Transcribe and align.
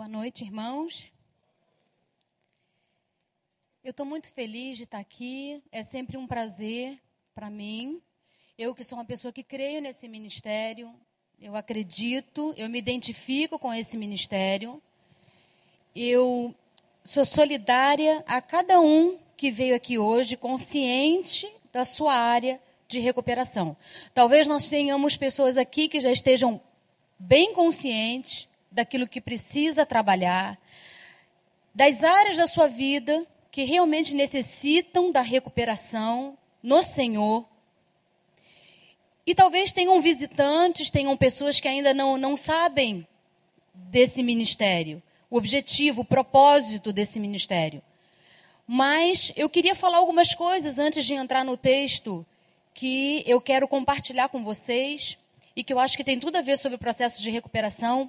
Boa 0.00 0.08
noite, 0.08 0.44
irmãos. 0.44 1.12
Eu 3.84 3.90
estou 3.90 4.06
muito 4.06 4.32
feliz 4.32 4.78
de 4.78 4.84
estar 4.84 4.98
aqui. 4.98 5.62
É 5.70 5.82
sempre 5.82 6.16
um 6.16 6.26
prazer 6.26 6.98
para 7.34 7.50
mim. 7.50 8.00
Eu 8.56 8.74
que 8.74 8.82
sou 8.82 8.96
uma 8.96 9.04
pessoa 9.04 9.30
que 9.30 9.42
creio 9.42 9.82
nesse 9.82 10.08
ministério, 10.08 10.90
eu 11.38 11.54
acredito, 11.54 12.54
eu 12.56 12.70
me 12.70 12.78
identifico 12.78 13.58
com 13.58 13.74
esse 13.74 13.98
ministério. 13.98 14.82
Eu 15.94 16.54
sou 17.04 17.26
solidária 17.26 18.24
a 18.26 18.40
cada 18.40 18.80
um 18.80 19.18
que 19.36 19.50
veio 19.50 19.76
aqui 19.76 19.98
hoje, 19.98 20.34
consciente 20.34 21.46
da 21.70 21.84
sua 21.84 22.14
área 22.14 22.58
de 22.88 23.00
recuperação. 23.00 23.76
Talvez 24.14 24.46
nós 24.46 24.66
tenhamos 24.66 25.18
pessoas 25.18 25.58
aqui 25.58 25.90
que 25.90 26.00
já 26.00 26.10
estejam 26.10 26.58
bem 27.18 27.52
conscientes 27.52 28.48
daquilo 28.70 29.08
que 29.08 29.20
precisa 29.20 29.84
trabalhar, 29.84 30.58
das 31.74 32.04
áreas 32.04 32.36
da 32.36 32.46
sua 32.46 32.68
vida 32.68 33.26
que 33.50 33.64
realmente 33.64 34.14
necessitam 34.14 35.10
da 35.10 35.22
recuperação 35.22 36.38
no 36.62 36.82
Senhor. 36.82 37.44
E 39.26 39.34
talvez 39.34 39.72
tenham 39.72 40.00
visitantes, 40.00 40.90
tenham 40.90 41.16
pessoas 41.16 41.60
que 41.60 41.68
ainda 41.68 41.92
não, 41.92 42.16
não 42.16 42.36
sabem 42.36 43.06
desse 43.74 44.22
ministério, 44.22 45.02
o 45.28 45.36
objetivo, 45.36 46.02
o 46.02 46.04
propósito 46.04 46.92
desse 46.92 47.18
ministério. 47.18 47.82
Mas 48.66 49.32
eu 49.34 49.48
queria 49.48 49.74
falar 49.74 49.98
algumas 49.98 50.34
coisas 50.34 50.78
antes 50.78 51.04
de 51.04 51.14
entrar 51.14 51.44
no 51.44 51.56
texto 51.56 52.24
que 52.72 53.24
eu 53.26 53.40
quero 53.40 53.66
compartilhar 53.66 54.28
com 54.28 54.44
vocês 54.44 55.18
e 55.56 55.64
que 55.64 55.72
eu 55.72 55.78
acho 55.78 55.96
que 55.96 56.04
tem 56.04 56.20
tudo 56.20 56.36
a 56.36 56.42
ver 56.42 56.56
sobre 56.56 56.76
o 56.76 56.78
processo 56.78 57.20
de 57.20 57.30
recuperação 57.30 58.08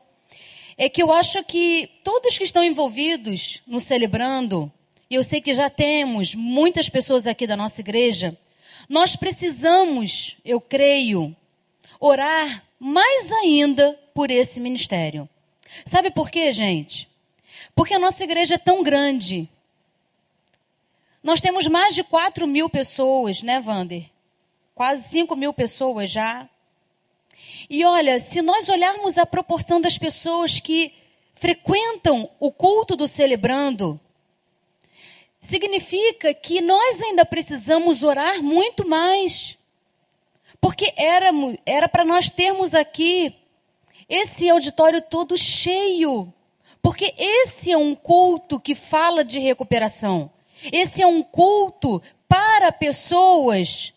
é 0.77 0.89
que 0.89 1.02
eu 1.02 1.11
acho 1.11 1.43
que 1.43 1.89
todos 2.03 2.38
que 2.38 2.43
estão 2.43 2.63
envolvidos 2.63 3.62
no 3.67 3.79
celebrando, 3.79 4.71
e 5.09 5.16
eu 5.16 5.23
sei 5.23 5.41
que 5.41 5.53
já 5.53 5.70
temos 5.70 6.35
muitas 6.35 6.90
pessoas 6.90 7.27
aqui 7.27 7.45
da 7.45 7.57
nossa 7.57 7.82
igreja, 7.82 8.37
nós 8.87 9.15
precisamos, 9.15 10.37
eu 10.43 10.60
creio, 10.60 11.35
orar 11.99 12.63
mais 12.79 13.32
ainda 13.32 13.93
por 14.13 14.32
esse 14.32 14.60
ministério. 14.60 15.29
Sabe 15.85 16.12
por 16.12 16.29
quê, 16.29 16.51
gente? 16.51 17.10
Porque 17.76 17.93
a 17.93 17.99
nossa 17.99 18.23
igreja 18.23 18.55
é 18.55 18.57
tão 18.57 18.84
grande. 18.84 19.48
Nós 21.23 21.40
temos 21.40 21.67
mais 21.67 21.93
de 21.93 22.04
4 22.04 22.48
mil 22.48 22.70
pessoas, 22.70 23.43
né, 23.43 23.60
Vander? 23.60 24.05
Quase 24.73 25.07
5 25.10 25.35
mil 25.35 25.54
pessoas 25.54 26.10
já 26.10 26.49
e 27.70 27.84
olha, 27.85 28.20
se 28.20 28.41
nós 28.41 28.70
olharmos 28.70 29.17
a 29.17 29.26
proporção 29.26 29.79
das 29.79 29.98
pessoas 29.98 30.59
que 30.59 30.93
frequentam 31.35 32.29
o 32.40 32.51
culto 32.51 32.95
do 32.95 33.07
celebrando, 33.07 33.99
significa 35.40 36.34
que 36.34 36.62
nós 36.62 37.01
ainda 37.01 37.26
precisamos 37.26 38.04
orar 38.04 38.43
muito 38.43 38.87
mais. 38.87 39.57
Porque 40.59 40.93
era 40.95 41.89
para 41.89 42.05
nós 42.05 42.29
termos 42.29 42.76
aqui 42.76 43.35
esse 44.07 44.49
auditório 44.49 45.01
todo 45.01 45.37
cheio. 45.37 46.32
Porque 46.84 47.13
esse 47.17 47.71
é 47.71 47.77
um 47.77 47.95
culto 47.95 48.59
que 48.59 48.76
fala 48.76 49.23
de 49.23 49.39
recuperação. 49.39 50.32
Esse 50.71 51.01
é 51.01 51.07
um 51.07 51.23
culto 51.23 52.01
para 52.27 52.71
pessoas 52.71 53.93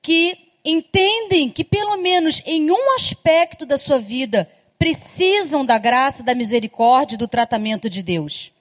que 0.00 0.51
entendem 0.64 1.48
que, 1.48 1.64
pelo 1.64 1.96
menos 1.96 2.42
em 2.46 2.70
um 2.70 2.94
aspecto 2.94 3.66
da 3.66 3.76
sua 3.76 3.98
vida, 3.98 4.48
precisam 4.78 5.64
da 5.64 5.78
graça, 5.78 6.22
da 6.22 6.34
misericórdia 6.34 7.16
do 7.16 7.28
tratamento 7.28 7.88
de 7.88 8.02
Deus. 8.02 8.52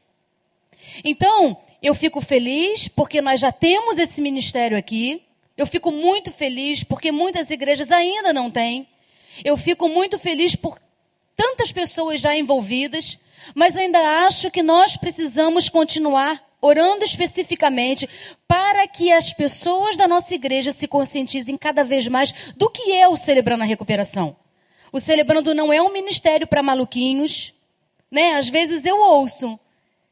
Então, 1.03 1.57
eu 1.81 1.95
fico 1.95 2.21
feliz 2.21 2.87
porque 2.87 3.21
nós 3.21 3.39
já 3.39 3.51
temos 3.51 3.97
esse 3.97 4.21
ministério 4.21 4.77
aqui. 4.77 5.23
Eu 5.57 5.65
fico 5.65 5.91
muito 5.91 6.31
feliz 6.31 6.83
porque 6.83 7.11
muitas 7.11 7.49
igrejas 7.49 7.91
ainda 7.91 8.31
não 8.31 8.51
têm. 8.51 8.87
Eu 9.43 9.57
fico 9.57 9.87
muito 9.87 10.19
feliz 10.19 10.55
por 10.55 10.77
tantas 11.35 11.71
pessoas 11.71 12.21
já 12.21 12.35
envolvidas, 12.35 13.17
mas 13.55 13.75
ainda 13.75 13.99
acho 14.27 14.51
que 14.51 14.61
nós 14.61 14.95
precisamos 14.95 15.69
continuar 15.69 16.43
orando 16.61 17.03
especificamente 17.03 18.07
para 18.47 18.87
que 18.87 19.11
as 19.11 19.33
pessoas 19.33 19.97
da 19.97 20.07
nossa 20.07 20.35
igreja 20.35 20.71
se 20.71 20.87
conscientizem 20.87 21.57
cada 21.57 21.83
vez 21.83 22.07
mais 22.07 22.31
do 22.55 22.69
que 22.69 22.91
é 22.91 23.07
o 23.07 23.17
Celebrando 23.17 23.63
a 23.63 23.65
Recuperação. 23.65 24.35
O 24.91 24.99
Celebrando 24.99 25.55
não 25.55 25.73
é 25.73 25.81
um 25.81 25.91
ministério 25.91 26.45
para 26.45 26.61
maluquinhos, 26.61 27.53
né? 28.11 28.35
Às 28.35 28.49
vezes 28.49 28.85
eu 28.85 28.97
ouço, 28.97 29.59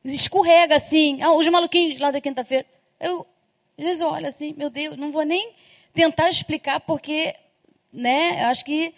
escorrega 0.04 0.76
assim, 0.76 1.22
ah, 1.22 1.34
os 1.34 1.48
maluquinhos 1.48 2.00
lá 2.00 2.12
da 2.12 2.22
quinta-feira. 2.22 2.66
Eu, 3.00 3.28
às 3.78 3.86
vezes 3.86 4.02
olho 4.02 4.28
assim, 4.28 4.54
meu 4.58 4.70
Deus, 4.70 4.98
não 4.98 5.12
vou 5.12 5.24
nem 5.24 5.54
tentar 5.94 6.30
explicar 6.30 6.80
porque, 6.80 7.36
né? 7.92 8.46
Acho 8.46 8.66
que 8.66 8.94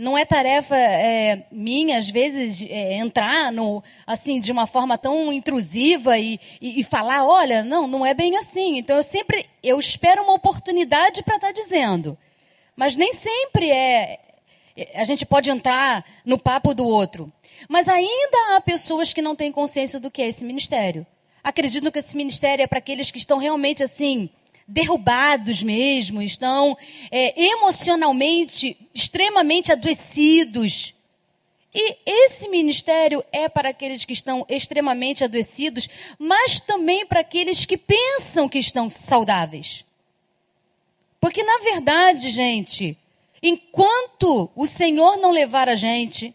não 0.00 0.16
é 0.16 0.24
tarefa 0.24 0.74
é, 0.76 1.44
minha, 1.52 1.98
às 1.98 2.08
vezes, 2.08 2.66
é, 2.68 2.94
entrar 2.94 3.52
no, 3.52 3.82
assim, 4.06 4.40
de 4.40 4.50
uma 4.50 4.66
forma 4.66 4.96
tão 4.96 5.32
intrusiva 5.32 6.18
e, 6.18 6.40
e, 6.60 6.80
e, 6.80 6.82
falar, 6.82 7.26
olha, 7.26 7.62
não, 7.62 7.86
não 7.86 8.06
é 8.06 8.14
bem 8.14 8.36
assim. 8.38 8.78
Então, 8.78 8.96
eu 8.96 9.02
sempre, 9.02 9.44
eu 9.62 9.78
espero 9.78 10.22
uma 10.22 10.32
oportunidade 10.32 11.22
para 11.22 11.36
estar 11.36 11.48
tá 11.48 11.52
dizendo. 11.52 12.16
Mas 12.74 12.96
nem 12.96 13.12
sempre 13.12 13.70
é, 13.70 14.18
a 14.94 15.04
gente 15.04 15.26
pode 15.26 15.50
entrar 15.50 16.04
no 16.24 16.38
papo 16.38 16.74
do 16.74 16.86
outro. 16.86 17.30
Mas 17.68 17.86
ainda 17.86 18.56
há 18.56 18.60
pessoas 18.60 19.12
que 19.12 19.20
não 19.20 19.36
têm 19.36 19.52
consciência 19.52 20.00
do 20.00 20.10
que 20.10 20.22
é 20.22 20.28
esse 20.28 20.44
ministério. 20.44 21.06
Acreditam 21.44 21.90
que 21.90 21.98
esse 21.98 22.16
ministério 22.16 22.62
é 22.62 22.66
para 22.66 22.78
aqueles 22.78 23.10
que 23.10 23.18
estão 23.18 23.38
realmente, 23.38 23.82
assim, 23.82 24.30
derrubados 24.72 25.62
mesmo, 25.62 26.22
estão 26.22 26.76
é, 27.10 27.40
emocionalmente 27.40 28.76
extremamente 28.94 29.70
adoecidos. 29.70 30.94
E 31.74 31.96
esse 32.06 32.48
ministério 32.48 33.22
é 33.30 33.48
para 33.48 33.68
aqueles 33.68 34.04
que 34.04 34.14
estão 34.14 34.46
extremamente 34.48 35.24
adoecidos, 35.24 35.88
mas 36.18 36.58
também 36.58 37.06
para 37.06 37.20
aqueles 37.20 37.66
que 37.66 37.76
pensam 37.76 38.48
que 38.48 38.58
estão 38.58 38.88
saudáveis. 38.88 39.84
Porque, 41.20 41.42
na 41.42 41.58
verdade, 41.58 42.30
gente, 42.30 42.96
enquanto 43.42 44.50
o 44.56 44.66
Senhor 44.66 45.18
não 45.18 45.30
levar 45.30 45.68
a 45.68 45.76
gente, 45.76 46.34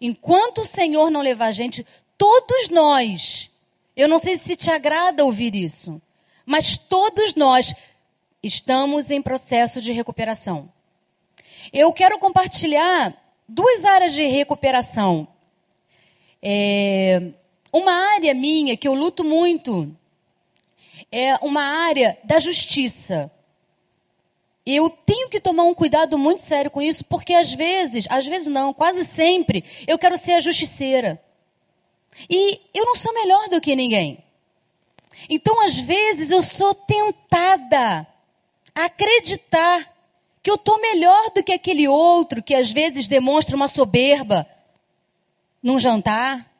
enquanto 0.00 0.60
o 0.60 0.66
Senhor 0.66 1.10
não 1.10 1.22
levar 1.22 1.46
a 1.46 1.52
gente, 1.52 1.86
todos 2.18 2.68
nós, 2.68 3.50
eu 3.96 4.08
não 4.08 4.18
sei 4.18 4.36
se 4.36 4.56
te 4.56 4.70
agrada 4.70 5.24
ouvir 5.24 5.54
isso, 5.54 6.00
mas 6.44 6.76
todos 6.76 7.34
nós 7.34 7.74
estamos 8.42 9.10
em 9.10 9.22
processo 9.22 9.80
de 9.80 9.92
recuperação. 9.92 10.70
Eu 11.72 11.92
quero 11.92 12.18
compartilhar 12.18 13.16
duas 13.48 13.84
áreas 13.84 14.14
de 14.14 14.24
recuperação. 14.24 15.28
É, 16.42 17.30
uma 17.72 17.92
área 18.14 18.34
minha 18.34 18.76
que 18.76 18.88
eu 18.88 18.94
luto 18.94 19.22
muito 19.22 19.94
é 21.10 21.36
uma 21.36 21.62
área 21.62 22.18
da 22.24 22.38
justiça. 22.38 23.30
Eu 24.64 24.88
tenho 24.88 25.28
que 25.28 25.40
tomar 25.40 25.64
um 25.64 25.74
cuidado 25.74 26.16
muito 26.16 26.40
sério 26.40 26.70
com 26.70 26.80
isso, 26.80 27.04
porque 27.04 27.34
às 27.34 27.52
vezes, 27.52 28.06
às 28.08 28.26
vezes 28.26 28.48
não, 28.48 28.72
quase 28.72 29.04
sempre, 29.04 29.64
eu 29.86 29.98
quero 29.98 30.16
ser 30.16 30.32
a 30.32 30.40
justiceira. 30.40 31.22
E 32.28 32.60
eu 32.72 32.84
não 32.84 32.94
sou 32.94 33.12
melhor 33.14 33.48
do 33.48 33.60
que 33.60 33.74
ninguém. 33.74 34.22
Então, 35.28 35.64
às 35.64 35.78
vezes, 35.78 36.30
eu 36.30 36.42
sou 36.42 36.74
tentada 36.74 38.06
a 38.74 38.84
acreditar 38.84 39.92
que 40.42 40.50
eu 40.50 40.56
estou 40.56 40.80
melhor 40.80 41.30
do 41.34 41.42
que 41.42 41.52
aquele 41.52 41.86
outro 41.86 42.42
que 42.42 42.54
às 42.54 42.72
vezes 42.72 43.06
demonstra 43.06 43.54
uma 43.54 43.68
soberba 43.68 44.46
num 45.62 45.78
jantar, 45.78 46.50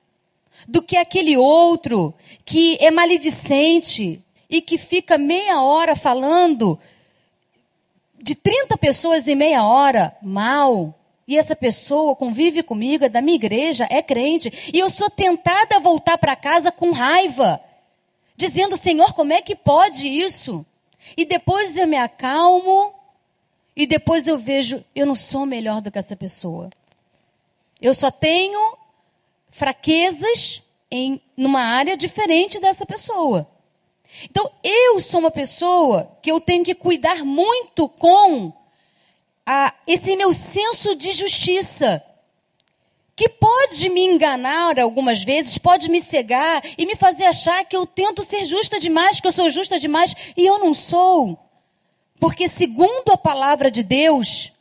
do 0.68 0.80
que 0.80 0.96
aquele 0.96 1.36
outro 1.36 2.14
que 2.44 2.78
é 2.80 2.90
maledicente 2.90 4.22
e 4.48 4.60
que 4.60 4.78
fica 4.78 5.18
meia 5.18 5.60
hora 5.60 5.96
falando 5.96 6.78
de 8.20 8.36
30 8.36 8.78
pessoas 8.78 9.26
em 9.26 9.34
meia 9.34 9.64
hora 9.64 10.16
mal. 10.22 10.94
E 11.26 11.36
essa 11.36 11.56
pessoa 11.56 12.14
convive 12.14 12.62
comigo, 12.62 13.04
é 13.04 13.08
da 13.08 13.22
minha 13.22 13.36
igreja, 13.36 13.86
é 13.90 14.02
crente. 14.02 14.70
E 14.72 14.78
eu 14.78 14.88
sou 14.90 15.10
tentada 15.10 15.76
a 15.76 15.80
voltar 15.80 16.18
para 16.18 16.36
casa 16.36 16.70
com 16.70 16.92
raiva 16.92 17.60
dizendo: 18.42 18.76
Senhor, 18.76 19.12
como 19.12 19.32
é 19.32 19.40
que 19.40 19.54
pode 19.54 20.08
isso? 20.08 20.66
E 21.16 21.24
depois 21.24 21.76
eu 21.76 21.86
me 21.86 21.96
acalmo, 21.96 22.92
e 23.76 23.86
depois 23.86 24.26
eu 24.26 24.36
vejo: 24.36 24.84
eu 24.94 25.06
não 25.06 25.14
sou 25.14 25.46
melhor 25.46 25.80
do 25.80 25.92
que 25.92 25.98
essa 25.98 26.16
pessoa. 26.16 26.68
Eu 27.80 27.94
só 27.94 28.10
tenho 28.10 28.76
fraquezas 29.50 30.62
em 30.90 31.20
numa 31.36 31.62
área 31.62 31.96
diferente 31.96 32.58
dessa 32.58 32.84
pessoa. 32.84 33.48
Então, 34.24 34.50
eu 34.62 35.00
sou 35.00 35.20
uma 35.20 35.30
pessoa 35.30 36.18
que 36.20 36.30
eu 36.30 36.40
tenho 36.40 36.64
que 36.64 36.74
cuidar 36.74 37.24
muito 37.24 37.88
com 37.88 38.52
a, 39.46 39.72
esse 39.86 40.16
meu 40.16 40.32
senso 40.32 40.94
de 40.94 41.12
justiça. 41.12 42.02
Que 43.22 43.28
pode 43.28 43.88
me 43.88 44.04
enganar 44.04 44.80
algumas 44.80 45.22
vezes, 45.22 45.56
pode 45.56 45.88
me 45.88 46.00
cegar 46.00 46.60
e 46.76 46.84
me 46.84 46.96
fazer 46.96 47.26
achar 47.26 47.64
que 47.64 47.76
eu 47.76 47.86
tento 47.86 48.20
ser 48.24 48.44
justa 48.44 48.80
demais, 48.80 49.20
que 49.20 49.26
eu 49.28 49.30
sou 49.30 49.48
justa 49.48 49.78
demais 49.78 50.12
e 50.36 50.44
eu 50.44 50.58
não 50.58 50.74
sou. 50.74 51.38
Porque, 52.18 52.48
segundo 52.48 53.12
a 53.12 53.16
palavra 53.16 53.70
de 53.70 53.84
Deus, 53.84 54.52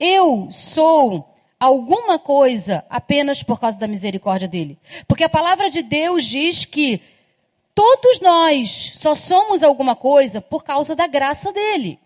eu 0.00 0.48
sou 0.50 1.36
alguma 1.60 2.18
coisa 2.18 2.82
apenas 2.88 3.42
por 3.42 3.60
causa 3.60 3.78
da 3.78 3.86
misericórdia 3.86 4.48
dele. 4.48 4.78
Porque 5.06 5.24
a 5.24 5.28
palavra 5.28 5.68
de 5.68 5.82
Deus 5.82 6.24
diz 6.24 6.64
que 6.64 7.02
todos 7.74 8.20
nós 8.20 8.92
só 8.94 9.14
somos 9.14 9.62
alguma 9.62 9.94
coisa 9.94 10.40
por 10.40 10.64
causa 10.64 10.96
da 10.96 11.06
graça 11.06 11.52
dele. 11.52 11.98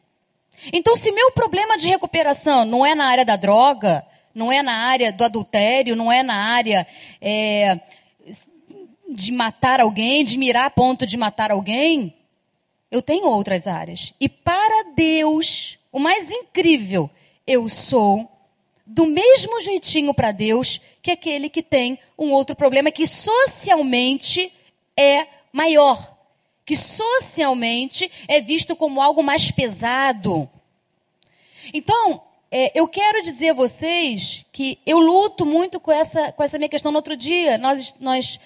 Então, 0.73 0.97
se 0.97 1.13
meu 1.13 1.31
problema 1.31 1.79
de 1.79 1.87
recuperação 1.87 2.65
não 2.65 2.85
é 2.85 2.93
na 2.93 3.05
área 3.05 3.25
da 3.25 3.37
droga, 3.37 4.05
não 4.35 4.53
é 4.53 4.63
na 4.63 4.75
área 4.75 5.13
do 5.13 5.25
adultério, 5.25 5.97
não 5.97 6.11
é 6.11 6.23
na 6.23 6.35
área 6.35 6.87
é, 7.21 7.81
de 9.09 9.31
matar 9.31 9.81
alguém, 9.81 10.25
de 10.25 10.39
mirar 10.39 10.67
a 10.67 10.71
ponto 10.71 11.07
de 11.07 11.17
matar 11.17 11.51
alguém, 11.51 12.15
eu 12.91 13.01
tenho 13.01 13.27
outras 13.27 13.67
áreas. 13.67 14.13
E 14.21 14.29
para 14.29 14.93
Deus, 14.95 15.79
o 15.91 15.99
mais 15.99 16.31
incrível, 16.31 17.11
eu 17.47 17.69
sou 17.69 18.29
do 18.87 19.07
mesmo 19.07 19.61
jeitinho 19.61 20.13
para 20.13 20.33
Deus 20.33 20.81
que 21.01 21.11
aquele 21.11 21.49
que 21.49 21.63
tem 21.63 21.99
um 22.19 22.31
outro 22.33 22.55
problema 22.55 22.91
que 22.91 23.07
socialmente 23.07 24.53
é 24.97 25.27
maior, 25.53 26.17
que 26.65 26.77
socialmente 26.77 28.11
é 28.29 28.41
visto 28.41 28.77
como 28.77 29.01
algo 29.01 29.23
mais 29.23 29.51
pesado. 29.51 30.49
Então, 31.73 32.23
é, 32.55 32.71
eu 32.75 32.87
quero 32.87 33.23
dizer 33.23 33.49
a 33.49 33.55
vocês 33.55 34.45
que 34.53 34.79
eu 34.85 34.99
luto 34.99 35.47
muito 35.47 35.81
com 35.81 35.91
essa, 35.91 36.31
com 36.33 36.43
essa 36.43 36.59
minha 36.59 36.69
questão. 36.69 36.93
No 36.93 36.99
outro 36.99 37.17
dia, 37.17 37.57
nós, 37.57 37.95
nós 37.99 38.39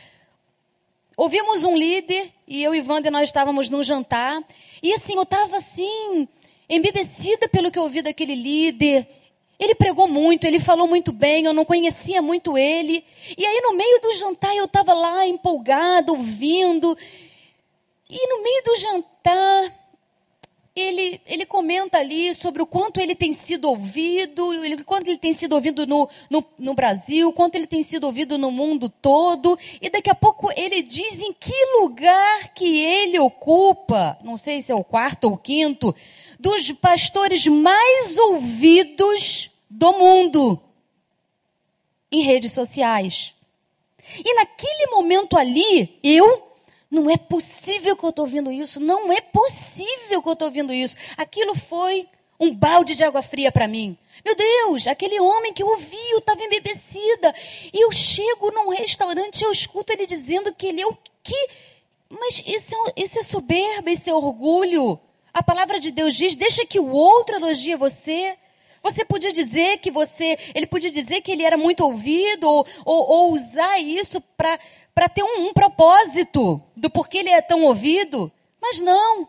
ouvimos 1.16 1.64
um 1.64 1.76
líder 1.76 2.30
e 2.46 2.62
eu 2.62 2.72
e 2.72 2.80
Wanda 2.80 3.10
nós 3.10 3.28
estávamos 3.28 3.68
num 3.68 3.82
jantar. 3.82 4.40
E 4.80 4.92
assim, 4.92 5.16
eu 5.16 5.24
estava 5.24 5.56
assim, 5.56 6.28
embebecida 6.70 7.48
pelo 7.48 7.68
que 7.68 7.80
eu 7.80 7.82
ouvi 7.82 8.00
daquele 8.00 8.36
líder. 8.36 9.08
Ele 9.58 9.74
pregou 9.74 10.06
muito, 10.06 10.46
ele 10.46 10.60
falou 10.60 10.86
muito 10.86 11.10
bem, 11.10 11.44
eu 11.44 11.52
não 11.52 11.64
conhecia 11.64 12.22
muito 12.22 12.56
ele. 12.56 13.04
E 13.36 13.44
aí, 13.44 13.60
no 13.60 13.74
meio 13.74 14.00
do 14.00 14.14
jantar, 14.14 14.54
eu 14.54 14.66
estava 14.66 14.92
lá 14.94 15.26
empolgada, 15.26 16.12
ouvindo. 16.12 16.96
E 18.08 18.28
no 18.28 18.40
meio 18.40 18.62
do 18.62 18.76
jantar, 18.76 19.85
ele, 20.76 21.18
ele 21.24 21.46
comenta 21.46 21.96
ali 21.96 22.34
sobre 22.34 22.60
o 22.60 22.66
quanto 22.66 23.00
ele 23.00 23.14
tem 23.14 23.32
sido 23.32 23.66
ouvido, 23.66 24.50
o 24.50 24.84
quanto 24.84 25.08
ele 25.08 25.16
tem 25.16 25.32
sido 25.32 25.54
ouvido 25.54 25.86
no, 25.86 26.06
no, 26.28 26.44
no 26.58 26.74
Brasil, 26.74 27.32
quanto 27.32 27.54
ele 27.54 27.66
tem 27.66 27.82
sido 27.82 28.04
ouvido 28.04 28.36
no 28.36 28.50
mundo 28.50 28.90
todo. 28.90 29.58
E 29.80 29.88
daqui 29.88 30.10
a 30.10 30.14
pouco 30.14 30.52
ele 30.54 30.82
diz 30.82 31.22
em 31.22 31.32
que 31.32 31.54
lugar 31.80 32.52
que 32.52 32.78
ele 32.78 33.18
ocupa, 33.18 34.18
não 34.22 34.36
sei 34.36 34.60
se 34.60 34.70
é 34.70 34.74
o 34.74 34.84
quarto 34.84 35.24
ou 35.24 35.32
o 35.32 35.38
quinto, 35.38 35.94
dos 36.38 36.70
pastores 36.72 37.46
mais 37.46 38.18
ouvidos 38.18 39.50
do 39.70 39.92
mundo 39.94 40.60
em 42.12 42.20
redes 42.20 42.52
sociais. 42.52 43.34
E 44.22 44.34
naquele 44.34 44.90
momento 44.90 45.38
ali, 45.38 45.98
eu 46.02 46.45
não 46.90 47.10
é 47.10 47.16
possível 47.16 47.96
que 47.96 48.04
eu 48.04 48.10
estou 48.10 48.24
ouvindo 48.24 48.50
isso. 48.50 48.80
Não 48.80 49.12
é 49.12 49.20
possível 49.20 50.22
que 50.22 50.28
eu 50.28 50.32
estou 50.32 50.48
ouvindo 50.48 50.72
isso. 50.72 50.96
Aquilo 51.16 51.54
foi 51.54 52.08
um 52.38 52.54
balde 52.54 52.94
de 52.94 53.02
água 53.02 53.22
fria 53.22 53.50
para 53.50 53.66
mim. 53.66 53.96
Meu 54.24 54.34
Deus, 54.34 54.86
aquele 54.86 55.18
homem 55.20 55.52
que 55.52 55.62
eu 55.62 55.68
ouvi, 55.68 56.10
eu 56.10 56.18
estava 56.18 56.42
embebecida. 56.42 57.34
E 57.72 57.84
eu 57.84 57.90
chego 57.90 58.50
num 58.52 58.68
restaurante 58.68 59.40
e 59.40 59.44
eu 59.44 59.52
escuto 59.52 59.92
ele 59.92 60.06
dizendo 60.06 60.54
que 60.54 60.66
ele 60.66 60.80
é 60.80 60.86
o 60.86 60.96
que. 61.22 61.48
Mas 62.08 62.42
isso 62.46 62.74
é, 62.74 63.02
isso 63.02 63.18
é 63.18 63.22
soberba, 63.22 63.90
isso 63.90 64.08
é 64.08 64.14
orgulho. 64.14 64.98
A 65.34 65.42
palavra 65.42 65.80
de 65.80 65.90
Deus 65.90 66.14
diz: 66.14 66.36
deixa 66.36 66.64
que 66.64 66.78
o 66.78 66.88
outro 66.88 67.36
elogie 67.36 67.76
você. 67.76 68.36
Você 68.82 69.04
podia 69.04 69.32
dizer 69.32 69.78
que 69.78 69.90
você, 69.90 70.38
ele 70.54 70.64
podia 70.64 70.92
dizer 70.92 71.20
que 71.20 71.32
ele 71.32 71.42
era 71.42 71.56
muito 71.56 71.80
ouvido, 71.80 72.48
ou, 72.48 72.64
ou, 72.84 73.10
ou 73.10 73.32
usar 73.32 73.80
isso 73.80 74.20
para 74.36 74.60
para 74.96 75.08
ter 75.08 75.22
um, 75.22 75.48
um 75.48 75.52
propósito 75.52 76.60
do 76.74 76.90
porquê 76.90 77.18
ele 77.18 77.28
é 77.30 77.42
tão 77.42 77.62
ouvido, 77.64 78.32
mas 78.60 78.80
não. 78.80 79.28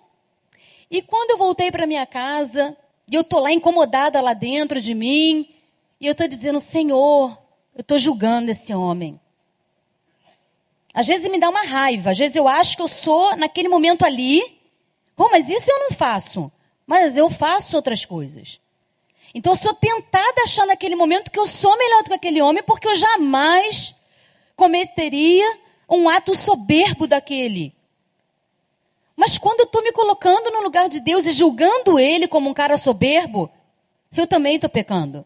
E 0.90 1.02
quando 1.02 1.32
eu 1.32 1.38
voltei 1.38 1.70
para 1.70 1.86
minha 1.86 2.08
casa, 2.08 2.76
e 3.12 3.14
eu 3.14 3.22
estou 3.22 3.40
lá 3.42 3.52
incomodada 3.52 4.20
lá 4.20 4.34
dentro 4.34 4.82
de 4.82 4.96
mim, 4.96 5.48
e 6.02 6.08
eu 6.08 6.14
estou 6.14 6.28
dizendo, 6.28 6.60
Senhor, 6.60 7.38
eu 7.76 7.82
estou 7.82 8.00
julgando 8.00 8.50
esse 8.50 8.74
homem. 8.74 9.20
Às 10.92 11.06
vezes 11.06 11.30
me 11.30 11.38
dá 11.38 11.50
uma 11.50 11.64
raiva, 11.64 12.10
às 12.10 12.18
vezes 12.18 12.36
eu 12.36 12.48
acho 12.48 12.76
que 12.76 12.82
eu 12.82 12.88
sou 12.88 13.36
naquele 13.36 13.70
momento 13.70 14.04
ali, 14.04 14.58
Pô, 15.18 15.28
mas 15.32 15.50
isso 15.50 15.70
eu 15.70 15.80
não 15.80 15.92
faço. 15.92 16.50
Mas 16.86 17.18
eu 17.18 17.28
faço 17.28 17.76
outras 17.76 18.06
coisas. 18.06 18.62
Então 19.34 19.52
eu 19.52 19.58
sou 19.58 19.74
tentada 19.74 20.42
a 20.42 20.44
achar 20.44 20.66
naquele 20.68 20.96
momento 20.96 21.32
que 21.32 21.40
eu 21.40 21.48
sou 21.48 21.76
melhor 21.76 22.04
do 22.04 22.10
que 22.10 22.16
aquele 22.16 22.42
homem, 22.42 22.64
porque 22.64 22.88
eu 22.88 22.96
jamais 22.96 23.96
cometeria 24.58 25.46
um 25.88 26.10
ato 26.10 26.36
soberbo 26.36 27.08
daquele. 27.08 27.74
Mas 29.16 29.38
quando 29.38 29.62
eu 29.62 29.66
estou 29.66 29.82
me 29.84 29.92
colocando 29.92 30.52
no 30.52 30.62
lugar 30.62 30.90
de 30.90 31.00
Deus 31.00 31.26
e 31.26 31.32
julgando 31.32 31.98
ele 31.98 32.28
como 32.28 32.50
um 32.50 32.54
cara 32.54 32.76
soberbo, 32.76 33.50
eu 34.16 34.28
também 34.28 34.56
estou 34.56 34.70
pecando. 34.70 35.26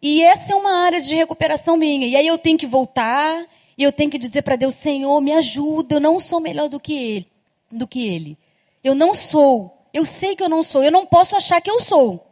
E 0.00 0.22
essa 0.22 0.52
é 0.54 0.56
uma 0.56 0.84
área 0.84 1.00
de 1.00 1.14
recuperação 1.14 1.76
minha. 1.76 2.06
E 2.06 2.16
aí 2.16 2.26
eu 2.26 2.36
tenho 2.36 2.58
que 2.58 2.66
voltar 2.66 3.46
e 3.78 3.82
eu 3.82 3.92
tenho 3.92 4.10
que 4.10 4.18
dizer 4.18 4.42
para 4.42 4.56
Deus, 4.56 4.74
Senhor, 4.74 5.20
me 5.20 5.32
ajuda, 5.32 5.96
eu 5.96 6.00
não 6.00 6.18
sou 6.18 6.40
melhor 6.40 6.68
do 6.68 6.80
que 6.80 6.92
ele, 6.92 7.26
do 7.70 7.86
que 7.86 8.08
ele. 8.08 8.36
Eu 8.82 8.94
não 8.94 9.14
sou. 9.14 9.78
Eu 9.92 10.04
sei 10.04 10.34
que 10.34 10.42
eu 10.42 10.48
não 10.48 10.62
sou. 10.62 10.82
Eu 10.82 10.90
não 10.90 11.06
posso 11.06 11.36
achar 11.36 11.60
que 11.60 11.70
eu 11.70 11.80
sou. 11.80 12.26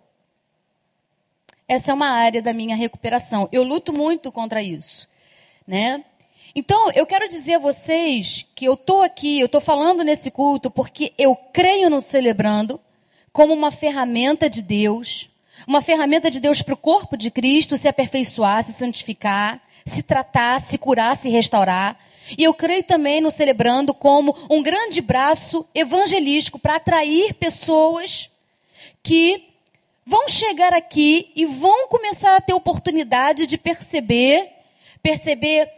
Essa 1.68 1.92
é 1.92 1.94
uma 1.94 2.08
área 2.08 2.42
da 2.42 2.52
minha 2.52 2.74
recuperação. 2.74 3.48
Eu 3.52 3.62
luto 3.62 3.92
muito 3.92 4.32
contra 4.32 4.62
isso 4.62 5.09
né? 5.70 6.04
Então, 6.52 6.90
eu 6.96 7.06
quero 7.06 7.28
dizer 7.28 7.54
a 7.54 7.58
vocês 7.60 8.44
que 8.56 8.64
eu 8.64 8.74
estou 8.74 9.02
aqui, 9.02 9.38
eu 9.38 9.46
estou 9.46 9.60
falando 9.60 10.02
nesse 10.02 10.28
culto 10.28 10.68
porque 10.68 11.12
eu 11.16 11.36
creio 11.36 11.88
no 11.88 12.00
celebrando 12.00 12.80
como 13.32 13.54
uma 13.54 13.70
ferramenta 13.70 14.50
de 14.50 14.60
Deus, 14.60 15.30
uma 15.68 15.80
ferramenta 15.80 16.28
de 16.28 16.40
Deus 16.40 16.60
para 16.60 16.74
o 16.74 16.76
corpo 16.76 17.16
de 17.16 17.30
Cristo 17.30 17.76
se 17.76 17.86
aperfeiçoar, 17.86 18.64
se 18.64 18.72
santificar, 18.72 19.62
se 19.86 20.02
tratar, 20.02 20.60
se 20.60 20.76
curar, 20.76 21.14
se 21.14 21.30
restaurar. 21.30 21.96
E 22.36 22.42
eu 22.42 22.52
creio 22.52 22.82
também 22.82 23.20
no 23.20 23.30
celebrando 23.30 23.94
como 23.94 24.36
um 24.50 24.60
grande 24.60 25.00
braço 25.00 25.64
evangelístico 25.72 26.58
para 26.58 26.76
atrair 26.76 27.34
pessoas 27.34 28.28
que 29.04 29.44
vão 30.04 30.28
chegar 30.28 30.74
aqui 30.74 31.30
e 31.36 31.46
vão 31.46 31.86
começar 31.86 32.34
a 32.34 32.40
ter 32.40 32.54
oportunidade 32.54 33.46
de 33.46 33.56
perceber 33.56 34.59
perceber 35.02 35.70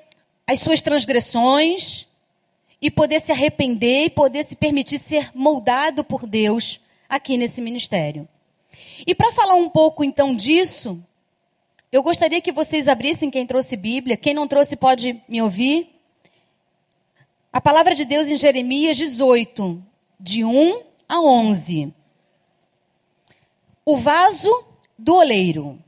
as 0.47 0.61
suas 0.61 0.83
transgressões 0.83 2.07
e 2.81 2.91
poder 2.91 3.21
se 3.21 3.31
arrepender 3.31 4.07
e 4.07 4.11
poder 4.11 4.45
se 4.45 4.57
permitir 4.57 4.99
ser 4.99 5.31
moldado 5.35 6.03
por 6.03 6.27
Deus 6.27 6.81
aqui 7.09 7.37
nesse 7.37 7.61
ministério. 7.61 8.29
E 9.07 9.15
para 9.15 9.33
falar 9.33 9.55
um 9.55 9.69
pouco 9.69 10.03
então 10.03 10.35
disso, 10.35 11.03
eu 11.91 12.03
gostaria 12.03 12.41
que 12.41 12.51
vocês 12.51 12.89
abrissem 12.89 13.31
quem 13.31 13.47
trouxe 13.47 13.77
Bíblia, 13.77 14.17
quem 14.17 14.33
não 14.35 14.49
trouxe 14.49 14.77
pode 14.77 15.23
me 15.29 15.43
ouvir. 15.43 15.95
A 17.53 17.61
palavra 17.61 17.95
de 17.95 18.05
Deus 18.05 18.29
em 18.29 18.37
Jeremias 18.37 18.97
18, 18.97 19.83
de 20.19 20.45
1 20.45 20.83
a 21.09 21.21
11. 21.21 21.93
O 23.85 23.97
vaso 23.97 24.67
do 24.99 25.17
oleiro. 25.17 25.82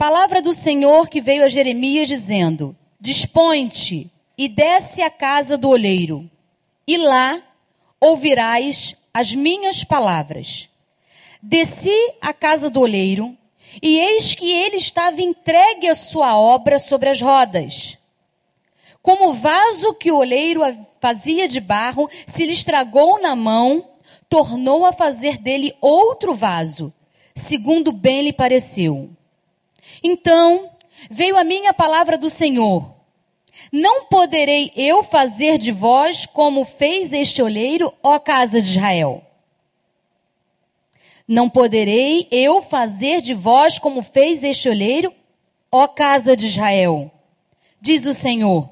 Palavra 0.00 0.40
do 0.40 0.54
Senhor 0.54 1.10
que 1.10 1.20
veio 1.20 1.44
a 1.44 1.48
Jeremias 1.48 2.08
dizendo: 2.08 2.74
Dispõe-te 2.98 4.10
e 4.38 4.48
desce 4.48 5.02
à 5.02 5.10
casa 5.10 5.58
do 5.58 5.68
oleiro, 5.68 6.26
e 6.86 6.96
lá 6.96 7.38
ouvirás 8.00 8.96
as 9.12 9.34
minhas 9.34 9.84
palavras. 9.84 10.70
Desci 11.42 11.94
à 12.18 12.32
casa 12.32 12.70
do 12.70 12.80
oleiro, 12.80 13.36
e 13.82 13.98
eis 13.98 14.34
que 14.34 14.50
ele 14.50 14.78
estava 14.78 15.20
entregue 15.20 15.86
à 15.86 15.94
sua 15.94 16.34
obra 16.34 16.78
sobre 16.78 17.10
as 17.10 17.20
rodas. 17.20 17.98
Como 19.02 19.28
o 19.28 19.34
vaso 19.34 19.92
que 19.92 20.10
o 20.10 20.16
oleiro 20.16 20.62
fazia 20.98 21.46
de 21.46 21.60
barro 21.60 22.08
se 22.24 22.46
lhe 22.46 22.54
estragou 22.54 23.20
na 23.20 23.36
mão, 23.36 23.86
tornou 24.30 24.86
a 24.86 24.92
fazer 24.92 25.36
dele 25.36 25.76
outro 25.78 26.34
vaso, 26.34 26.90
segundo 27.34 27.92
bem 27.92 28.22
lhe 28.22 28.32
pareceu. 28.32 29.10
Então 30.02 30.70
veio 31.10 31.36
a 31.36 31.44
minha 31.44 31.72
palavra 31.72 32.18
do 32.18 32.28
Senhor. 32.28 32.94
Não 33.72 34.04
poderei 34.06 34.72
eu 34.74 35.02
fazer 35.02 35.58
de 35.58 35.70
vós 35.72 36.26
como 36.26 36.64
fez 36.64 37.12
este 37.12 37.42
olheiro, 37.42 37.92
ó 38.02 38.18
casa 38.18 38.60
de 38.60 38.70
Israel. 38.70 39.22
Não 41.28 41.48
poderei 41.48 42.26
eu 42.30 42.60
fazer 42.60 43.20
de 43.20 43.34
vós 43.34 43.78
como 43.78 44.02
fez 44.02 44.42
este 44.42 44.68
olheiro? 44.68 45.14
ó 45.70 45.86
casa 45.86 46.36
de 46.36 46.46
Israel. 46.46 47.10
Diz 47.80 48.04
o 48.06 48.12
Senhor: 48.12 48.68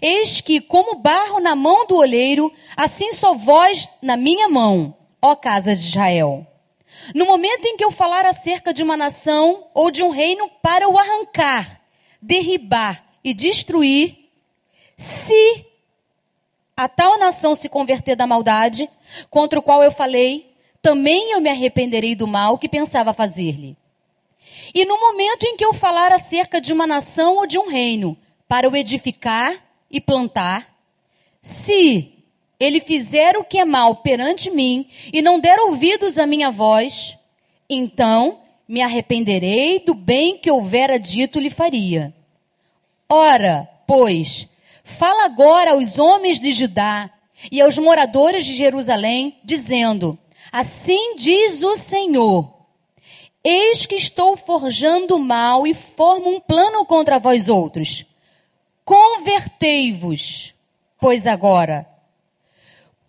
Eis 0.00 0.40
que, 0.40 0.60
como 0.60 0.96
barro 0.96 1.40
na 1.40 1.56
mão 1.56 1.86
do 1.86 1.96
olheiro, 1.96 2.52
assim 2.76 3.12
sou 3.12 3.36
vós 3.36 3.88
na 4.00 4.16
minha 4.16 4.48
mão, 4.48 4.94
ó 5.20 5.34
casa 5.34 5.74
de 5.74 5.82
Israel. 5.82 6.46
No 7.14 7.26
momento 7.26 7.66
em 7.66 7.76
que 7.76 7.84
eu 7.84 7.90
falar 7.90 8.24
acerca 8.24 8.72
de 8.72 8.82
uma 8.82 8.96
nação 8.96 9.66
ou 9.74 9.90
de 9.90 10.02
um 10.02 10.10
reino 10.10 10.48
para 10.62 10.88
o 10.88 10.98
arrancar, 10.98 11.80
derribar 12.20 13.04
e 13.24 13.34
destruir, 13.34 14.30
se 14.96 15.66
a 16.76 16.88
tal 16.88 17.18
nação 17.18 17.54
se 17.54 17.68
converter 17.68 18.16
da 18.16 18.26
maldade, 18.26 18.88
contra 19.28 19.58
o 19.58 19.62
qual 19.62 19.82
eu 19.82 19.90
falei, 19.90 20.54
também 20.80 21.32
eu 21.32 21.40
me 21.40 21.50
arrependerei 21.50 22.14
do 22.14 22.26
mal 22.26 22.58
que 22.58 22.68
pensava 22.68 23.12
fazer-lhe. 23.12 23.76
E 24.74 24.84
no 24.84 24.98
momento 24.98 25.44
em 25.44 25.56
que 25.56 25.64
eu 25.64 25.74
falar 25.74 26.12
acerca 26.12 26.60
de 26.60 26.72
uma 26.72 26.86
nação 26.86 27.36
ou 27.36 27.46
de 27.46 27.58
um 27.58 27.68
reino, 27.68 28.16
para 28.48 28.68
o 28.68 28.76
edificar 28.76 29.54
e 29.90 30.00
plantar, 30.00 30.76
se 31.40 32.21
ele 32.62 32.78
fizer 32.80 33.36
o 33.36 33.42
que 33.42 33.58
é 33.58 33.64
mal 33.64 33.96
perante 33.96 34.48
mim 34.48 34.86
e 35.12 35.20
não 35.20 35.40
der 35.40 35.58
ouvidos 35.58 36.16
à 36.16 36.26
minha 36.26 36.50
voz, 36.50 37.18
então 37.68 38.38
me 38.68 38.80
arrependerei 38.80 39.80
do 39.80 39.94
bem 39.94 40.38
que 40.38 40.50
houvera 40.50 40.96
dito 40.96 41.40
lhe 41.40 41.50
faria. 41.50 42.14
Ora, 43.08 43.68
pois, 43.84 44.48
fala 44.84 45.24
agora 45.24 45.72
aos 45.72 45.98
homens 45.98 46.38
de 46.38 46.52
Judá 46.52 47.10
e 47.50 47.60
aos 47.60 47.76
moradores 47.78 48.46
de 48.46 48.54
Jerusalém, 48.54 49.38
dizendo: 49.42 50.16
Assim 50.52 51.16
diz 51.16 51.64
o 51.64 51.76
Senhor: 51.76 52.48
Eis 53.42 53.86
que 53.86 53.96
estou 53.96 54.36
forjando 54.36 55.18
mal 55.18 55.66
e 55.66 55.74
formo 55.74 56.30
um 56.30 56.38
plano 56.38 56.86
contra 56.86 57.18
vós 57.18 57.48
outros. 57.48 58.06
Convertei-vos, 58.84 60.54
pois 61.00 61.26
agora. 61.26 61.91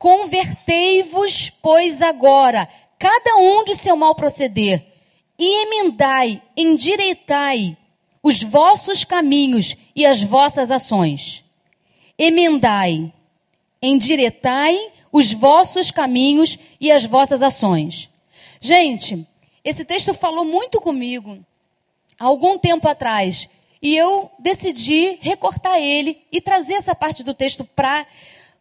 Convertei-vos, 0.03 1.49
pois 1.61 2.01
agora, 2.01 2.67
cada 2.99 3.37
um 3.37 3.63
de 3.63 3.73
seu 3.73 3.95
mal 3.95 4.13
proceder, 4.13 4.85
e 5.39 5.63
emendai, 5.63 6.41
endireitai 6.57 7.77
os 8.21 8.43
vossos 8.43 9.05
caminhos 9.05 9.77
e 9.95 10.05
as 10.05 10.21
vossas 10.21 10.71
ações. 10.71 11.41
Emendai, 12.17 13.13
endireitai 13.81 14.77
os 15.09 15.31
vossos 15.31 15.89
caminhos 15.89 16.59
e 16.81 16.91
as 16.91 17.05
vossas 17.05 17.41
ações. 17.41 18.09
Gente, 18.59 19.25
esse 19.63 19.85
texto 19.85 20.13
falou 20.13 20.43
muito 20.43 20.81
comigo 20.81 21.39
há 22.19 22.25
algum 22.25 22.57
tempo 22.57 22.89
atrás. 22.89 23.47
E 23.81 23.95
eu 23.95 24.29
decidi 24.37 25.17
recortar 25.21 25.77
ele 25.77 26.21
e 26.29 26.41
trazer 26.41 26.73
essa 26.73 26.93
parte 26.93 27.23
do 27.23 27.33
texto 27.33 27.63
para 27.63 28.05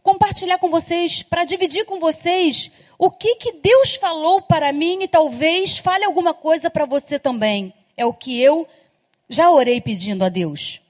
compartilhar 0.03 0.59
com 0.59 0.71
vocês, 0.71 1.23
para 1.23 1.45
dividir 1.45 1.85
com 1.85 2.01
vocês 2.01 2.71
o 2.99 3.11
que, 3.11 3.37
que 3.37 3.53
Deus 3.53 3.95
falou 3.95 4.43
para 4.43 4.73
mim 4.73 4.99
e 5.03 5.09
talvez 5.09 5.79
fale 5.79 6.05
alguma 6.05 6.35
coisa 6.35 6.71
para 6.71 6.85
você 6.85 7.19
também. 7.19 7.73
É 7.97 8.05
o 8.07 8.13
que 8.13 8.41
eu 8.41 8.67
já 9.29 9.51
orei 9.51 9.81
pedindo 9.81 10.25
a 10.25 10.29
Deus. 10.29 10.81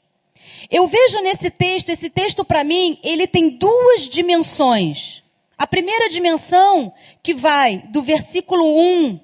Eu 0.71 0.87
vejo 0.87 1.21
nesse 1.21 1.51
texto, 1.51 1.91
esse 1.91 2.11
texto 2.11 2.45
para 2.45 2.65
mim, 2.65 2.99
ele 3.03 3.27
tem 3.27 3.49
duas 3.49 4.09
dimensões. 4.09 5.23
A 5.57 5.67
primeira 5.67 6.09
dimensão, 6.09 6.93
que 7.23 7.35
vai 7.35 7.79
do 7.89 8.03
versículo 8.03 8.79
1 8.81 9.21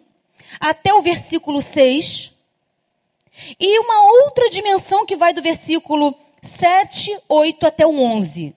até 0.61 0.93
o 0.95 1.03
versículo 1.03 1.61
6, 1.61 2.33
e 3.59 3.79
uma 3.79 4.13
outra 4.25 4.51
dimensão 4.51 5.07
que 5.07 5.17
vai 5.17 5.33
do 5.33 5.43
versículo 5.43 6.15
7, 6.43 7.17
8 7.29 7.67
até 7.67 7.87
o 7.87 8.01
11. 8.01 8.55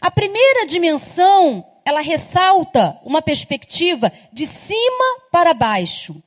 A 0.00 0.10
primeira 0.10 0.66
dimensão, 0.66 1.64
ela 1.84 2.00
ressalta 2.00 2.98
uma 3.04 3.22
perspectiva 3.22 4.12
de 4.32 4.46
cima 4.46 5.20
para 5.30 5.54
baixo. 5.54 6.22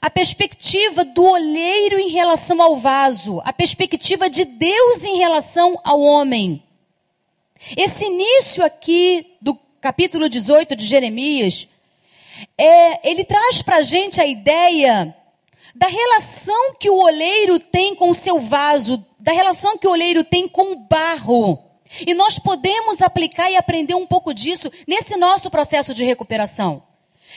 A 0.00 0.08
perspectiva 0.08 1.04
do 1.04 1.24
olheiro 1.24 1.98
em 1.98 2.08
relação 2.08 2.62
ao 2.62 2.76
vaso, 2.76 3.42
a 3.44 3.52
perspectiva 3.52 4.30
de 4.30 4.44
Deus 4.44 5.04
em 5.04 5.18
relação 5.18 5.78
ao 5.84 6.00
homem. 6.00 6.62
Esse 7.76 8.06
início 8.06 8.64
aqui 8.64 9.36
do 9.40 9.54
capítulo 9.80 10.28
18 10.28 10.74
de 10.74 10.86
Jeremias, 10.86 11.68
é, 12.56 13.08
ele 13.08 13.24
traz 13.24 13.60
para 13.62 13.76
a 13.76 13.82
gente 13.82 14.20
a 14.20 14.26
ideia 14.26 15.14
da 15.74 15.86
relação 15.86 16.74
que 16.78 16.88
o 16.88 16.98
oleiro 16.98 17.58
tem 17.58 17.94
com 17.94 18.10
o 18.10 18.14
seu 18.14 18.40
vaso, 18.40 19.04
da 19.18 19.32
relação 19.32 19.76
que 19.76 19.86
o 19.86 19.90
oleiro 19.90 20.24
tem 20.24 20.48
com 20.48 20.72
o 20.72 20.76
barro. 20.76 21.58
E 22.06 22.14
nós 22.14 22.38
podemos 22.38 23.02
aplicar 23.02 23.50
e 23.50 23.56
aprender 23.56 23.94
um 23.94 24.06
pouco 24.06 24.32
disso 24.32 24.70
nesse 24.86 25.16
nosso 25.16 25.50
processo 25.50 25.92
de 25.92 26.04
recuperação. 26.04 26.82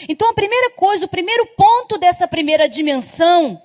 Então, 0.07 0.29
a 0.29 0.33
primeira 0.33 0.71
coisa, 0.71 1.05
o 1.05 1.09
primeiro 1.09 1.45
ponto 1.57 1.97
dessa 1.97 2.27
primeira 2.27 2.67
dimensão, 2.67 3.62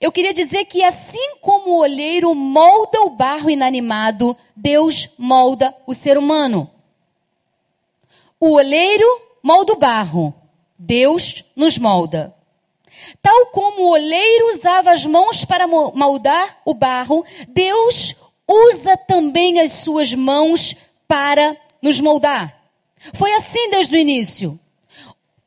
eu 0.00 0.12
queria 0.12 0.32
dizer 0.32 0.64
que 0.66 0.82
assim 0.82 1.36
como 1.40 1.70
o 1.70 1.78
olheiro 1.78 2.34
molda 2.34 3.02
o 3.02 3.10
barro 3.10 3.50
inanimado, 3.50 4.36
Deus 4.54 5.08
molda 5.18 5.74
o 5.86 5.94
ser 5.94 6.18
humano. 6.18 6.70
O 8.38 8.52
olheiro 8.52 9.06
molda 9.42 9.72
o 9.72 9.76
barro, 9.76 10.34
Deus 10.78 11.44
nos 11.54 11.78
molda. 11.78 12.34
Tal 13.22 13.46
como 13.46 13.82
o 13.82 13.90
oleiro 13.92 14.50
usava 14.54 14.92
as 14.92 15.04
mãos 15.04 15.44
para 15.44 15.66
moldar 15.66 16.60
o 16.64 16.74
barro, 16.74 17.24
Deus 17.48 18.14
usa 18.48 18.96
também 18.96 19.60
as 19.60 19.72
suas 19.72 20.14
mãos 20.14 20.74
para 21.06 21.56
nos 21.82 22.00
moldar. 22.00 22.54
Foi 23.14 23.32
assim 23.34 23.70
desde 23.70 23.94
o 23.94 23.98
início. 23.98 24.58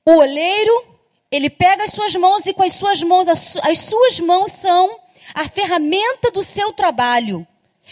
O 0.06 0.12
olheiro, 0.12 0.86
ele 1.32 1.50
pega 1.50 1.84
as 1.84 1.92
suas 1.92 2.16
mãos 2.16 2.46
e 2.46 2.54
com 2.54 2.64
as 2.64 2.74
suas 2.74 3.02
mãos, 3.02 3.28
as 3.28 3.80
suas 3.80 4.20
mãos 4.20 4.52
são 4.52 5.00
a 5.34 5.48
ferramenta 5.48 6.32
do 6.32 6.44
seu 6.44 6.74
trabalho. 6.74 7.46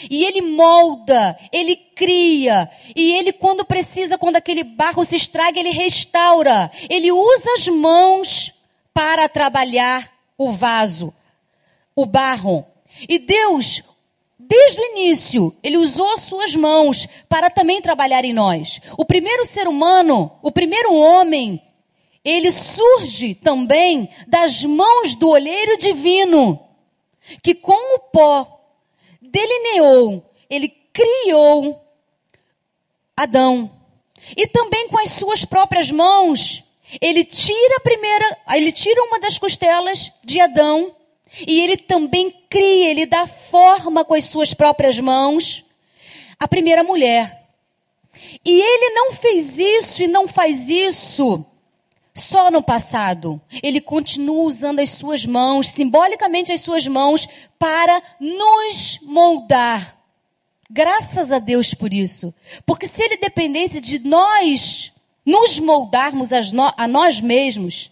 E 0.10 0.26
ele 0.26 0.42
molda, 0.42 1.38
ele 1.52 1.76
cria, 1.76 2.70
e 2.96 3.16
ele, 3.16 3.34
quando 3.34 3.66
precisa, 3.66 4.16
quando 4.16 4.36
aquele 4.36 4.64
barro 4.64 5.04
se 5.04 5.16
estraga, 5.16 5.60
ele 5.60 5.72
restaura. 5.72 6.70
Ele 6.88 7.12
usa 7.12 7.54
as 7.58 7.68
mãos 7.68 8.54
para 8.94 9.28
trabalhar 9.28 10.12
o 10.38 10.52
vaso, 10.52 11.12
o 11.96 12.06
barro. 12.06 12.64
E 13.10 13.18
Deus, 13.18 13.82
desde 14.48 14.80
o 14.80 14.86
início, 14.92 15.56
ele 15.62 15.78
usou 15.78 16.18
suas 16.18 16.56
mãos 16.56 17.08
para 17.28 17.50
também 17.50 17.82
trabalhar 17.82 18.24
em 18.24 18.34
nós. 18.34 18.80
O 18.98 19.04
primeiro 19.04 19.46
ser 19.46 19.68
humano, 19.68 20.32
o 20.42 20.52
primeiro 20.52 20.94
homem, 20.94 21.62
ele 22.24 22.52
surge 22.52 23.36
também 23.36 24.10
das 24.28 24.64
mãos 24.64 25.16
do 25.16 25.30
olheiro 25.30 25.78
divino, 25.78 26.60
que 27.44 27.54
com 27.54 27.96
o 27.96 28.00
pó 28.00 28.62
delineou, 29.22 30.24
ele 30.50 30.70
criou 30.94 31.82
Adão. 33.16 33.72
E 34.36 34.46
também 34.48 34.88
com 34.90 35.00
as 35.00 35.12
suas 35.12 35.46
próprias 35.46 35.92
mãos, 35.92 36.64
ele 37.02 37.24
tira 37.24 37.78
a 37.78 37.82
primeira, 37.82 38.38
ele 38.52 38.72
tira 38.72 39.04
uma 39.04 39.20
das 39.20 39.38
costelas 39.38 40.12
de 40.24 40.40
Adão 40.40 40.96
e 41.46 41.62
ele 41.62 41.78
também 41.78 42.34
cria, 42.50 42.90
ele 42.90 43.06
dá 43.06 43.28
forma 43.28 44.04
com 44.04 44.14
as 44.14 44.26
suas 44.26 44.54
próprias 44.54 45.00
mãos 45.00 45.66
a 46.40 46.48
primeira 46.48 46.84
mulher. 46.84 47.44
E 48.44 48.62
ele 48.62 48.90
não 48.92 49.14
fez 49.14 49.58
isso 49.58 50.04
e 50.04 50.08
não 50.08 50.28
faz 50.28 50.70
isso 50.70 51.46
só 52.14 52.50
no 52.50 52.64
passado. 52.64 53.40
Ele 53.62 53.80
continua 53.80 54.44
usando 54.44 54.80
as 54.80 54.90
suas 54.90 55.26
mãos, 55.26 55.70
simbolicamente 55.70 56.52
as 56.52 56.62
suas 56.62 56.88
mãos, 56.88 57.28
para 57.60 58.02
nos 58.20 59.00
moldar. 59.04 59.98
Graças 60.70 61.32
a 61.32 61.40
Deus 61.40 61.74
por 61.74 61.94
isso. 61.94 62.34
Porque 62.66 62.88
se 62.88 63.04
ele 63.04 63.18
dependesse 63.18 63.80
de 63.80 64.00
nós 64.00 64.92
nos 65.26 65.60
moldarmos 65.60 66.30
a 66.32 66.88
nós 66.88 67.22
mesmos, 67.22 67.92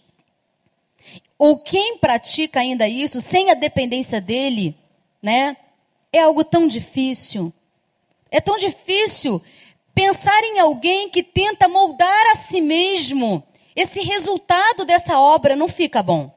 ou 1.38 1.58
quem 1.58 1.98
pratica 1.98 2.60
ainda 2.60 2.88
isso 2.88 3.20
sem 3.20 3.50
a 3.50 3.54
dependência 3.54 4.20
dele, 4.20 4.74
né? 5.22 5.56
É 6.12 6.20
algo 6.22 6.44
tão 6.44 6.66
difícil. 6.66 7.52
É 8.30 8.40
tão 8.40 8.56
difícil 8.56 9.42
pensar 9.94 10.42
em 10.44 10.58
alguém 10.58 11.08
que 11.10 11.22
tenta 11.22 11.68
moldar 11.68 12.26
a 12.32 12.36
si 12.36 12.60
mesmo. 12.60 13.42
Esse 13.74 14.00
resultado 14.00 14.84
dessa 14.84 15.18
obra 15.18 15.54
não 15.54 15.68
fica 15.68 16.02
bom. 16.02 16.34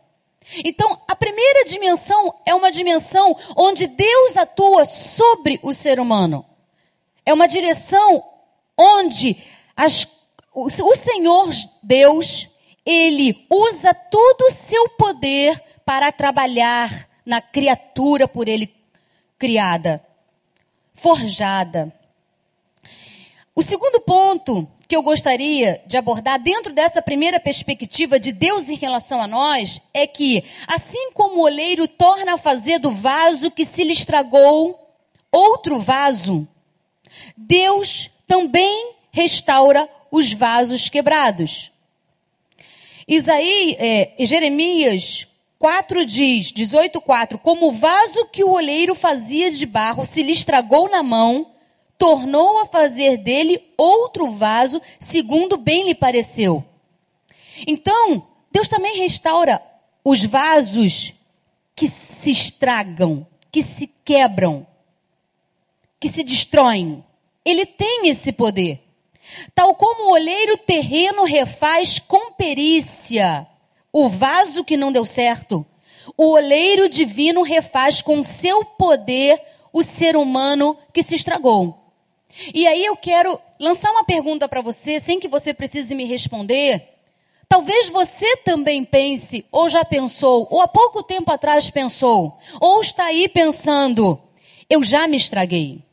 Então, 0.66 0.98
a 1.08 1.16
primeira 1.16 1.64
dimensão 1.66 2.34
é 2.46 2.54
uma 2.54 2.72
dimensão 2.72 3.36
onde 3.56 3.88
Deus 3.88 4.36
atua 4.36 4.84
sobre 4.84 5.60
o 5.62 5.74
ser 5.74 6.00
humano. 6.00 6.46
É 7.26 7.34
uma 7.34 7.48
direção 7.48 8.24
onde 8.78 9.38
as 9.76 10.08
o 10.54 10.96
Senhor 10.96 11.50
Deus, 11.82 12.50
ele 12.92 13.46
usa 13.48 13.94
todo 13.94 14.42
o 14.46 14.52
seu 14.52 14.90
poder 14.90 15.64
para 15.86 16.12
trabalhar 16.12 17.08
na 17.24 17.40
criatura 17.40 18.28
por 18.28 18.48
ele 18.48 18.74
criada, 19.38 20.04
forjada. 20.96 21.94
O 23.54 23.62
segundo 23.62 24.02
ponto 24.02 24.68
que 24.88 24.96
eu 24.96 25.04
gostaria 25.04 25.80
de 25.86 25.98
abordar 25.98 26.42
dentro 26.42 26.74
dessa 26.74 27.00
primeira 27.00 27.40
perspectiva 27.40 28.20
de 28.20 28.32
Deus 28.32 28.70
em 28.70 28.76
relação 28.76 29.22
a 29.22 29.28
nós 29.28 29.80
é 29.94 30.08
que, 30.08 30.44
assim 30.68 31.12
como 31.12 31.42
o 31.42 31.44
oleiro 31.44 31.88
torna 31.88 32.34
a 32.34 32.38
fazer 32.40 32.80
do 32.80 32.90
vaso 32.90 33.52
que 33.52 33.66
se 33.66 33.84
lhe 33.84 33.94
estragou 33.94 34.98
outro 35.32 35.80
vaso, 35.80 36.48
Deus 37.38 38.10
também 38.28 38.96
restaura 39.12 39.88
os 40.10 40.34
vasos 40.34 40.90
quebrados. 40.90 41.72
Isaí, 43.10 43.76
é, 43.80 44.14
Jeremias 44.20 45.28
4 45.58 46.06
diz, 46.06 46.52
18:4, 46.52 47.40
como 47.40 47.70
o 47.70 47.72
vaso 47.72 48.28
que 48.28 48.44
o 48.44 48.52
oleiro 48.52 48.94
fazia 48.94 49.50
de 49.50 49.66
barro 49.66 50.06
se 50.06 50.22
lhe 50.22 50.32
estragou 50.32 50.88
na 50.88 51.02
mão, 51.02 51.52
tornou 51.98 52.60
a 52.60 52.68
fazer 52.68 53.18
dele 53.18 53.74
outro 53.76 54.30
vaso, 54.30 54.80
segundo 55.00 55.58
bem 55.58 55.88
lhe 55.88 55.96
pareceu. 55.96 56.64
Então, 57.66 58.28
Deus 58.52 58.68
também 58.68 58.98
restaura 58.98 59.60
os 60.06 60.24
vasos 60.24 61.16
que 61.76 61.88
se 61.88 62.30
estragam, 62.30 63.26
que 63.52 63.64
se 63.64 63.88
quebram, 64.06 64.68
que 66.00 66.08
se 66.08 66.24
destroem. 66.24 67.04
Ele 67.44 67.66
tem 67.66 68.08
esse 68.08 68.32
poder. 68.32 68.80
Tal 69.54 69.76
como 69.76 70.06
o 70.06 70.12
olheiro 70.12 70.58
terreno 70.58 71.24
refaz 71.24 72.00
com 72.00 72.32
perícia 72.32 73.48
o 73.92 74.08
vaso 74.08 74.64
que 74.64 74.78
não 74.78 74.92
deu 74.92 75.06
certo, 75.06 75.66
o 76.16 76.32
oleiro 76.34 76.88
divino 76.88 77.42
refaz 77.42 78.02
com 78.02 78.22
seu 78.24 78.64
poder 78.64 79.42
o 79.72 79.84
ser 79.84 80.16
humano 80.16 80.78
que 80.94 81.04
se 81.04 81.16
estragou. 81.16 81.78
E 82.54 82.68
aí 82.68 82.86
eu 82.86 82.96
quero 82.96 83.40
lançar 83.60 83.92
uma 83.92 84.04
pergunta 84.04 84.48
para 84.48 84.62
você, 84.62 85.00
sem 85.00 85.20
que 85.20 85.28
você 85.28 85.54
precise 85.54 85.94
me 85.96 86.06
responder. 86.06 86.88
Talvez 87.48 87.90
você 87.90 88.38
também 88.38 88.86
pense, 88.86 89.46
ou 89.52 89.68
já 89.68 89.84
pensou, 89.84 90.48
ou 90.52 90.62
há 90.62 90.68
pouco 90.68 91.02
tempo 91.02 91.32
atrás 91.32 91.70
pensou, 91.70 92.38
ou 92.62 92.82
está 92.82 93.06
aí 93.06 93.28
pensando: 93.28 94.20
eu 94.70 94.84
já 94.84 95.08
me 95.08 95.18
estraguei. 95.18 95.84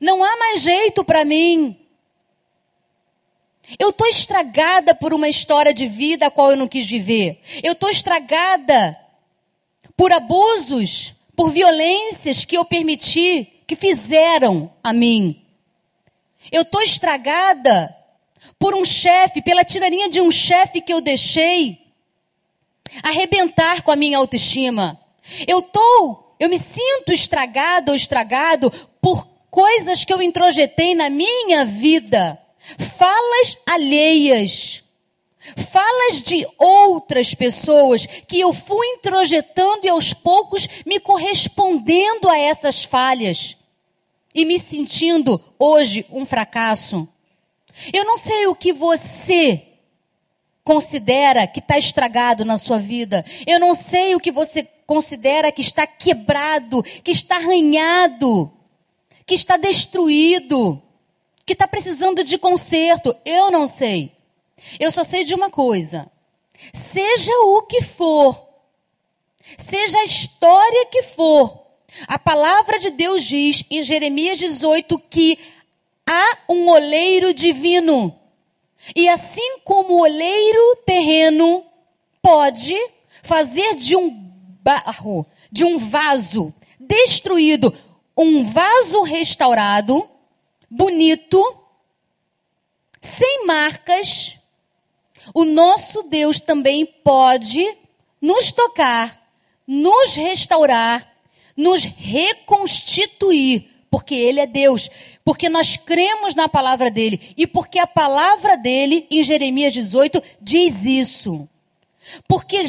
Não 0.00 0.24
há 0.24 0.36
mais 0.36 0.60
jeito 0.60 1.04
para 1.04 1.24
mim. 1.24 1.76
Eu 3.78 3.90
estou 3.90 4.06
estragada 4.06 4.94
por 4.94 5.14
uma 5.14 5.28
história 5.28 5.72
de 5.72 5.86
vida 5.86 6.26
a 6.26 6.30
qual 6.30 6.50
eu 6.50 6.56
não 6.56 6.68
quis 6.68 6.88
viver. 6.88 7.40
Eu 7.62 7.72
estou 7.72 7.88
estragada 7.88 8.98
por 9.96 10.12
abusos, 10.12 11.14
por 11.36 11.50
violências 11.50 12.44
que 12.44 12.56
eu 12.56 12.64
permiti, 12.64 13.62
que 13.66 13.76
fizeram 13.76 14.72
a 14.82 14.92
mim. 14.92 15.42
Eu 16.50 16.62
estou 16.62 16.82
estragada 16.82 17.96
por 18.58 18.74
um 18.74 18.84
chefe, 18.84 19.40
pela 19.40 19.64
tirania 19.64 20.08
de 20.08 20.20
um 20.20 20.30
chefe 20.30 20.80
que 20.80 20.92
eu 20.92 21.00
deixei 21.00 21.78
arrebentar 23.02 23.82
com 23.82 23.90
a 23.90 23.96
minha 23.96 24.18
autoestima. 24.18 25.00
Eu 25.46 25.60
estou, 25.60 26.34
eu 26.38 26.48
me 26.48 26.58
sinto 26.58 27.12
estragado 27.12 27.92
ou 27.92 27.96
estragado 27.96 28.70
por 29.00 29.26
coisas 29.50 30.04
que 30.04 30.12
eu 30.12 30.20
introjetei 30.20 30.94
na 30.94 31.08
minha 31.08 31.64
vida. 31.64 32.41
Falas 32.78 33.58
alheias. 33.66 34.82
Falas 35.56 36.22
de 36.22 36.46
outras 36.56 37.34
pessoas 37.34 38.06
que 38.06 38.38
eu 38.38 38.54
fui 38.54 38.86
introjetando 38.88 39.84
e 39.84 39.88
aos 39.88 40.12
poucos 40.12 40.68
me 40.86 41.00
correspondendo 41.00 42.28
a 42.28 42.38
essas 42.38 42.84
falhas 42.84 43.56
e 44.32 44.44
me 44.44 44.58
sentindo 44.58 45.40
hoje 45.58 46.06
um 46.10 46.24
fracasso. 46.24 47.08
Eu 47.92 48.04
não 48.04 48.16
sei 48.16 48.46
o 48.46 48.54
que 48.54 48.72
você 48.72 49.66
considera 50.64 51.46
que 51.46 51.58
está 51.58 51.76
estragado 51.76 52.44
na 52.44 52.56
sua 52.56 52.78
vida. 52.78 53.24
Eu 53.46 53.58
não 53.58 53.74
sei 53.74 54.14
o 54.14 54.20
que 54.20 54.30
você 54.30 54.62
considera 54.86 55.50
que 55.50 55.60
está 55.60 55.86
quebrado, 55.86 56.82
que 56.82 57.10
está 57.10 57.36
arranhado, 57.36 58.52
que 59.26 59.34
está 59.34 59.56
destruído, 59.56 60.80
que 61.44 61.52
está 61.52 61.66
precisando 61.66 62.22
de 62.24 62.38
conserto. 62.38 63.16
Eu 63.24 63.50
não 63.50 63.66
sei. 63.66 64.12
Eu 64.78 64.90
só 64.90 65.02
sei 65.02 65.24
de 65.24 65.34
uma 65.34 65.50
coisa. 65.50 66.10
Seja 66.72 67.32
o 67.44 67.62
que 67.62 67.82
for, 67.82 68.40
seja 69.58 69.98
a 69.98 70.04
história 70.04 70.86
que 70.86 71.02
for, 71.02 71.62
a 72.06 72.18
palavra 72.18 72.78
de 72.78 72.90
Deus 72.90 73.24
diz 73.24 73.64
em 73.70 73.82
Jeremias 73.82 74.38
18 74.38 74.98
que 75.10 75.38
há 76.08 76.38
um 76.48 76.68
oleiro 76.68 77.34
divino. 77.34 78.16
E 78.94 79.08
assim 79.08 79.58
como 79.64 79.94
o 79.94 80.00
oleiro 80.02 80.76
terreno 80.86 81.64
pode 82.20 82.74
fazer 83.22 83.74
de 83.74 83.96
um 83.96 84.10
barro, 84.62 85.26
de 85.50 85.64
um 85.64 85.78
vaso 85.78 86.54
destruído, 86.78 87.74
um 88.16 88.44
vaso 88.44 89.02
restaurado, 89.02 90.08
bonito, 90.72 91.40
sem 93.00 93.46
marcas, 93.46 94.36
o 95.34 95.44
nosso 95.44 96.02
Deus 96.04 96.40
também 96.40 96.84
pode 96.84 97.64
nos 98.20 98.52
tocar, 98.52 99.20
nos 99.66 100.14
restaurar 100.14 101.12
nos 101.56 101.84
reconstituir, 101.84 103.68
porque 103.90 104.14
Ele 104.14 104.40
é 104.40 104.46
Deus, 104.46 104.90
porque 105.24 105.48
nós 105.48 105.76
cremos 105.76 106.34
na 106.34 106.48
palavra 106.48 106.90
dele 106.90 107.34
e 107.36 107.46
porque 107.46 107.78
a 107.78 107.86
palavra 107.86 108.56
dele, 108.56 109.06
em 109.10 109.22
Jeremias 109.22 109.72
18, 109.72 110.22
diz 110.40 110.84
isso. 110.84 111.48
Porque 112.26 112.64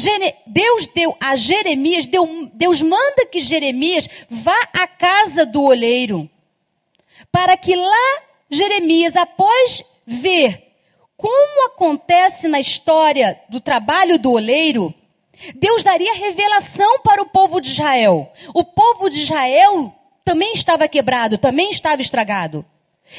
Deus 0.46 0.86
deu 0.94 1.16
a 1.20 1.34
Jeremias, 1.34 2.08
Deus 2.52 2.82
manda 2.82 3.26
que 3.26 3.40
Jeremias 3.40 4.08
vá 4.28 4.56
à 4.72 4.86
casa 4.86 5.44
do 5.44 5.62
olheiro, 5.62 6.30
para 7.34 7.56
que 7.56 7.74
lá 7.74 8.22
Jeremias, 8.48 9.16
após 9.16 9.82
ver 10.06 10.70
como 11.16 11.66
acontece 11.66 12.46
na 12.46 12.60
história 12.60 13.40
do 13.48 13.60
trabalho 13.60 14.20
do 14.20 14.30
oleiro, 14.30 14.94
Deus 15.56 15.82
daria 15.82 16.14
revelação 16.14 17.00
para 17.00 17.20
o 17.20 17.26
povo 17.26 17.60
de 17.60 17.70
Israel. 17.70 18.32
O 18.54 18.62
povo 18.62 19.10
de 19.10 19.20
Israel 19.20 19.92
também 20.24 20.52
estava 20.52 20.86
quebrado, 20.86 21.36
também 21.36 21.72
estava 21.72 22.00
estragado. 22.00 22.64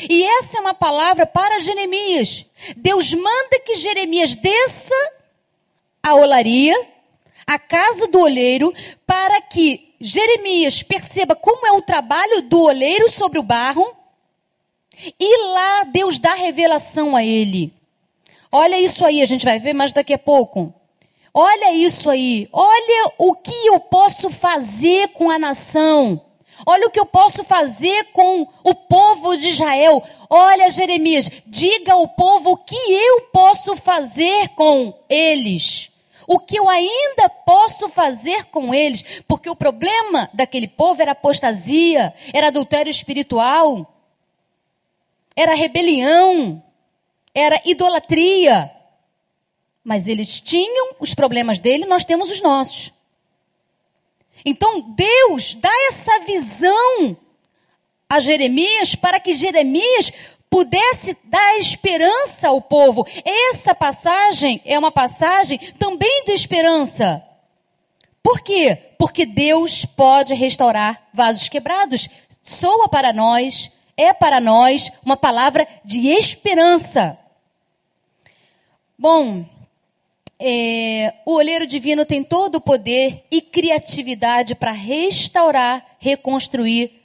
E 0.10 0.23
essa 0.23 0.60
é 0.60 0.62
uma 0.62 0.73
palavra 0.73 1.25
para 1.25 1.60
Jeremias. 1.60 2.45
Deus 2.78 3.13
manda 3.13 3.60
que 3.65 3.75
Jeremias 3.75 4.34
desça 4.34 4.95
a 6.01 6.15
olaria, 6.15 6.73
a 7.45 7.60
casa 7.60 8.08
do 8.08 8.21
olheiro, 8.21 8.73
para 9.06 9.41
que 9.41 9.93
Jeremias 9.99 10.82
perceba 10.82 11.36
como 11.36 11.67
é 11.67 11.73
o 11.73 11.82
trabalho 11.82 12.43
do 12.43 12.62
olheiro 12.62 13.10
sobre 13.10 13.39
o 13.39 13.43
barro. 13.43 14.04
E 15.19 15.47
lá 15.53 15.84
Deus 15.84 16.19
dá 16.19 16.34
revelação 16.34 17.15
a 17.15 17.23
ele. 17.23 17.73
Olha 18.51 18.79
isso 18.79 19.05
aí, 19.05 19.21
a 19.21 19.25
gente 19.25 19.45
vai 19.45 19.60
ver 19.60 19.73
mais 19.73 19.91
daqui 19.91 20.13
a 20.13 20.17
pouco. 20.17 20.73
Olha 21.34 21.73
isso 21.73 22.10
aí. 22.10 22.47
Olha 22.53 23.12
o 23.17 23.34
que 23.34 23.67
eu 23.67 23.79
posso 23.79 24.29
fazer 24.29 25.10
com 25.10 25.29
a 25.29 25.38
nação. 25.38 26.21
Olha 26.65 26.88
o 26.88 26.89
que 26.89 26.99
eu 26.99 27.05
posso 27.05 27.43
fazer 27.43 28.05
com 28.13 28.47
o 28.63 28.73
povo 28.73 29.36
de 29.36 29.49
Israel. 29.49 30.01
Olha, 30.29 30.69
Jeremias, 30.69 31.29
diga 31.45 31.93
ao 31.93 32.08
povo 32.08 32.51
o 32.51 32.58
que 32.58 32.75
eu 32.75 33.23
posso 33.34 33.75
fazer 33.75 34.49
com 34.55 34.93
eles. 35.10 35.91
O 36.25 36.39
que 36.39 36.58
eu 36.58 36.69
ainda 36.69 37.27
posso 37.45 37.89
fazer 37.89 38.45
com 38.45 38.73
eles. 38.73 39.03
Porque 39.27 39.49
o 39.49 39.55
problema 39.55 40.29
daquele 40.34 40.67
povo 40.67 41.01
era 41.01 41.12
apostasia, 41.12 42.13
era 42.34 42.47
adultério 42.47 42.89
espiritual, 42.89 43.94
era 45.36 45.54
rebelião, 45.54 46.63
era 47.34 47.62
idolatria. 47.65 48.71
Mas 49.84 50.08
eles 50.08 50.39
tinham 50.41 50.95
os 51.00 51.13
problemas 51.13 51.60
dele, 51.60 51.86
nós 51.86 52.06
temos 52.06 52.32
os 52.32 52.41
nossos. 52.41 52.91
Então 54.43 54.82
Deus 54.95 55.56
dá 55.56 55.71
essa 55.88 56.19
visão 56.19 57.17
a 58.10 58.19
Jeremias 58.19 58.95
para 58.95 59.19
que 59.19 59.34
Jeremias 59.34 60.12
pudesse 60.50 61.17
dar 61.26 61.58
esperança 61.60 62.48
ao 62.48 62.62
povo. 62.62 63.06
Essa 63.26 63.76
passagem 63.76 64.62
é 64.63 64.78
uma 64.78 64.91
passagem 64.91 65.58
também 65.78 66.24
de 66.26 66.32
esperança. 66.32 67.24
Por 68.24 68.39
quê? 68.39 68.78
Porque 68.98 69.26
Deus 69.26 69.86
pode 69.86 70.34
restaurar 70.34 71.10
vasos 71.13 71.50
quebrados. 71.50 72.08
Soa 72.41 72.88
para 72.88 73.12
nós, 73.12 73.71
é 73.97 74.13
para 74.13 74.39
nós 74.39 74.91
uma 75.03 75.17
palavra 75.17 75.67
de 75.84 76.08
esperança. 76.08 77.17
Bom, 78.97 79.45
é, 80.39 81.13
o 81.25 81.34
olheiro 81.34 81.65
divino 81.65 82.05
tem 82.05 82.23
todo 82.23 82.55
o 82.55 82.62
poder 82.62 83.23
e 83.31 83.41
criatividade 83.41 84.55
para 84.55 84.71
restaurar, 84.71 85.86
reconstruir 85.99 87.01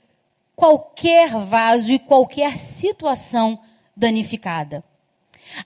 qualquer 0.56 1.30
vaso 1.30 1.92
e 1.92 1.98
qualquer 1.98 2.58
situação 2.58 3.58
danificada. 3.96 4.84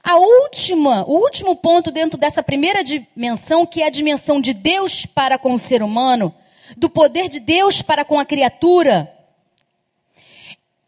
A 0.03 0.17
última, 0.17 1.05
o 1.05 1.15
último 1.15 1.57
ponto 1.57 1.91
dentro 1.91 2.19
dessa 2.19 2.43
primeira 2.43 2.83
dimensão, 2.83 3.67
que 3.67 3.83
é 3.83 3.87
a 3.87 3.91
dimensão 3.91 4.41
de 4.41 4.55
Deus 4.55 5.05
para 5.05 5.39
com 5.39 5.53
o 5.55 5.59
ser 5.59 5.83
humano, 5.83 6.35
do 6.77 6.89
poder 6.89 7.29
de 7.29 7.39
Deus 7.39 7.83
para 7.83 8.05
com 8.05 8.19
a 8.19 8.25
criatura, 8.25 9.13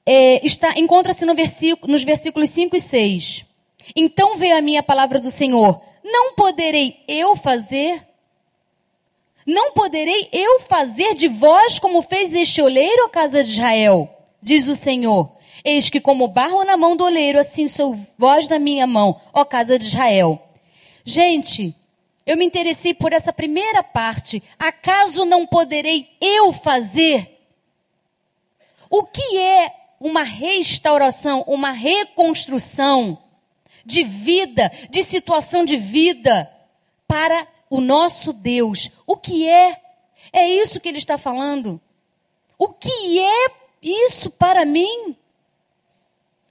é, 0.07 0.47
está 0.47 0.79
encontra-se 0.79 1.27
no 1.27 1.35
versículo, 1.35 1.91
nos 1.91 2.05
versículos 2.05 2.49
5 2.51 2.77
e 2.77 2.81
6. 2.81 3.45
Então 3.95 4.37
veio 4.37 4.57
a 4.57 4.63
minha 4.63 4.83
palavra 4.83 5.19
do 5.19 5.31
Senhor: 5.31 5.83
Não 6.05 6.35
poderei 6.35 7.03
eu 7.09 7.35
fazer? 7.35 8.07
Não 9.45 9.73
poderei 9.73 10.29
eu 10.33 10.61
fazer 10.61 11.15
de 11.15 11.29
vós 11.29 11.79
como 11.79 12.03
fez 12.03 12.33
este 12.33 12.63
oleiro, 12.63 13.05
a 13.05 13.11
casa 13.11 13.45
de 13.45 13.51
Israel? 13.51 14.09
Diz 14.43 14.67
o 14.67 14.75
Senhor. 14.75 15.37
Eis 15.65 15.89
que, 15.89 16.01
como 16.01 16.29
barro 16.29 16.65
na 16.65 16.77
mão 16.77 16.97
do 16.97 17.05
oleiro, 17.05 17.39
assim 17.39 17.67
sou 17.67 17.97
vós 18.17 18.47
na 18.49 18.59
minha 18.59 18.87
mão, 18.87 19.21
ó 19.33 19.45
casa 19.45 19.79
de 19.79 19.85
Israel. 19.85 20.41
Gente, 21.05 21.75
eu 22.25 22.37
me 22.37 22.45
interessei 22.45 22.93
por 22.95 23.13
essa 23.13 23.33
primeira 23.33 23.83
parte. 23.83 24.43
Acaso 24.59 25.25
não 25.25 25.47
poderei 25.47 26.09
eu 26.21 26.53
fazer? 26.53 27.41
O 28.91 29.05
que 29.05 29.39
é 29.39 29.73
uma 30.01 30.23
restauração, 30.23 31.43
uma 31.47 31.71
reconstrução 31.71 33.19
de 33.85 34.03
vida, 34.03 34.71
de 34.91 35.03
situação 35.03 35.65
de 35.65 35.77
vida 35.77 36.51
para 37.07 37.47
o 37.71 37.81
nosso 37.81 38.33
Deus? 38.33 38.91
O 39.07 39.17
que 39.17 39.49
é? 39.49 39.81
É 40.33 40.49
isso 40.49 40.81
que 40.81 40.89
ele 40.89 40.99
está 40.99 41.17
falando. 41.17 41.81
O 42.59 42.69
que 42.69 43.21
é 43.21 43.47
isso 43.83 44.31
para 44.31 44.65
mim? 44.65 45.17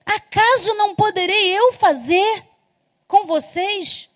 Acaso 0.05 0.73
não 0.75 0.95
poderei 0.95 1.57
eu 1.57 1.73
fazer 1.73 2.45
com 3.07 3.25
vocês 3.25 4.07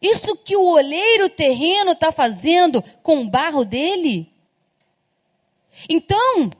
isso 0.00 0.36
que 0.36 0.56
o 0.56 0.64
olheiro 0.64 1.28
terreno 1.28 1.92
está 1.92 2.12
fazendo 2.12 2.82
com 3.02 3.20
o 3.20 3.28
barro 3.28 3.64
dele? 3.64 4.30
Então, 5.88 6.50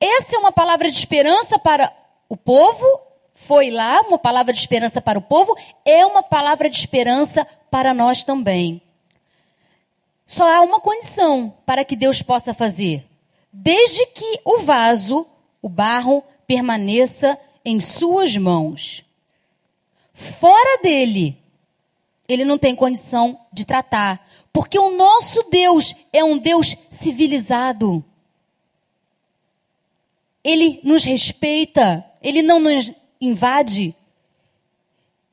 essa 0.00 0.36
é 0.36 0.38
uma 0.38 0.52
palavra 0.52 0.90
de 0.90 0.98
esperança 0.98 1.58
para 1.58 1.92
o 2.28 2.36
povo, 2.36 2.84
foi 3.34 3.70
lá 3.70 4.00
uma 4.02 4.18
palavra 4.18 4.52
de 4.52 4.58
esperança 4.58 5.00
para 5.00 5.18
o 5.18 5.22
povo, 5.22 5.56
é 5.84 6.04
uma 6.04 6.22
palavra 6.22 6.68
de 6.68 6.76
esperança 6.76 7.46
para 7.70 7.92
nós 7.92 8.24
também. 8.24 8.82
Só 10.26 10.52
há 10.52 10.60
uma 10.60 10.80
condição 10.80 11.54
para 11.64 11.84
que 11.84 11.94
Deus 11.94 12.22
possa 12.22 12.52
fazer: 12.52 13.06
desde 13.52 14.06
que 14.06 14.40
o 14.44 14.58
vaso, 14.58 15.26
o 15.62 15.68
barro, 15.68 16.24
permaneça 16.46 17.38
em 17.64 17.78
suas 17.80 18.36
mãos. 18.36 19.04
Fora 20.12 20.82
dele, 20.82 21.38
ele 22.28 22.44
não 22.44 22.58
tem 22.58 22.74
condição 22.74 23.38
de 23.52 23.64
tratar. 23.64 24.26
Porque 24.52 24.78
o 24.78 24.96
nosso 24.96 25.42
Deus 25.50 25.94
é 26.12 26.24
um 26.24 26.38
Deus 26.38 26.74
civilizado. 26.88 28.02
Ele 30.46 30.78
nos 30.84 31.02
respeita, 31.04 32.08
ele 32.22 32.40
não 32.40 32.60
nos 32.60 32.92
invade. 33.20 33.96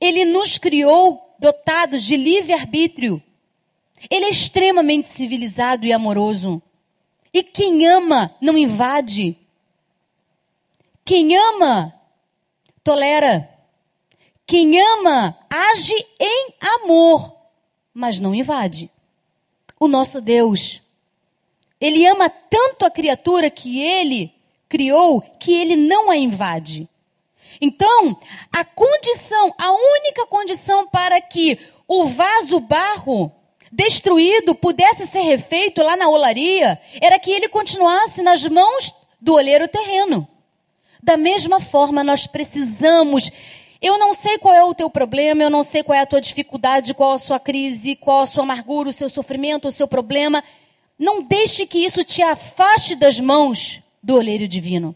Ele 0.02 0.26
nos 0.26 0.58
criou 0.58 1.36
dotados 1.38 2.04
de 2.04 2.18
livre-arbítrio. 2.18 3.22
Ele 4.10 4.26
é 4.26 4.30
extremamente 4.30 5.08
civilizado 5.08 5.86
e 5.86 5.94
amoroso. 5.94 6.60
E 7.32 7.44
quem 7.44 7.86
ama 7.86 8.36
não 8.42 8.58
invade. 8.58 9.38
Quem 11.06 11.38
ama 11.38 11.94
tolera. 12.84 13.48
Quem 14.48 14.82
ama 14.82 15.38
age 15.48 15.94
em 16.20 16.56
amor, 16.60 17.38
mas 17.94 18.20
não 18.20 18.34
invade. 18.34 18.90
O 19.80 19.88
nosso 19.88 20.20
Deus, 20.20 20.82
ele 21.80 22.04
ama 22.08 22.32
tanto 22.32 22.84
a 22.84 22.90
criatura 22.90 23.52
que 23.52 23.80
ele 23.80 24.34
criou 24.74 25.22
que 25.40 25.54
ele 25.54 25.76
não 25.76 26.10
a 26.10 26.18
invade. 26.18 26.90
Então, 27.62 28.18
a 28.52 28.66
condição, 28.66 29.54
a 29.56 29.72
única 29.72 30.26
condição 30.26 30.88
para 30.88 31.22
que 31.22 31.60
o 31.88 32.06
vaso 32.06 32.60
barro 32.60 33.32
destruído 33.72 34.56
pudesse 34.56 35.06
ser 35.06 35.20
refeito 35.20 35.84
lá 35.84 35.96
na 35.96 36.10
olaria 36.10 36.82
era 37.00 37.20
que 37.20 37.30
ele 37.30 37.48
continuasse 37.48 38.24
nas 38.24 38.44
mãos 38.46 38.96
do 39.22 39.36
olheiro 39.36 39.68
terreno. 39.68 40.28
Da 41.04 41.18
mesma 41.18 41.60
forma, 41.60 42.04
nós 42.04 42.26
precisamos. 42.26 43.30
Eu 43.80 44.00
não 44.00 44.12
sei 44.12 44.40
qual 44.40 44.56
é 44.56 44.64
o 44.64 44.74
teu 44.74 44.90
problema, 44.90 45.44
eu 45.44 45.52
não 45.52 45.62
sei 45.62 45.84
qual 45.84 45.96
é 45.96 46.02
a 46.02 46.08
tua 46.08 46.20
dificuldade, 46.20 46.96
qual 46.96 47.12
a 47.12 47.18
sua 47.20 47.40
crise, 47.40 47.96
qual 47.96 48.22
a 48.22 48.26
sua 48.26 48.42
amargura, 48.42 48.90
o 48.90 48.94
seu 48.94 49.08
sofrimento, 49.08 49.68
o 49.68 49.72
seu 49.72 49.88
problema. 49.88 50.44
Não 50.98 51.22
deixe 51.22 51.68
que 51.68 51.78
isso 51.78 52.04
te 52.04 52.24
afaste 52.24 52.96
das 52.96 53.20
mãos 53.20 53.84
do 54.04 54.16
olheiro 54.16 54.48
divino. 54.48 54.94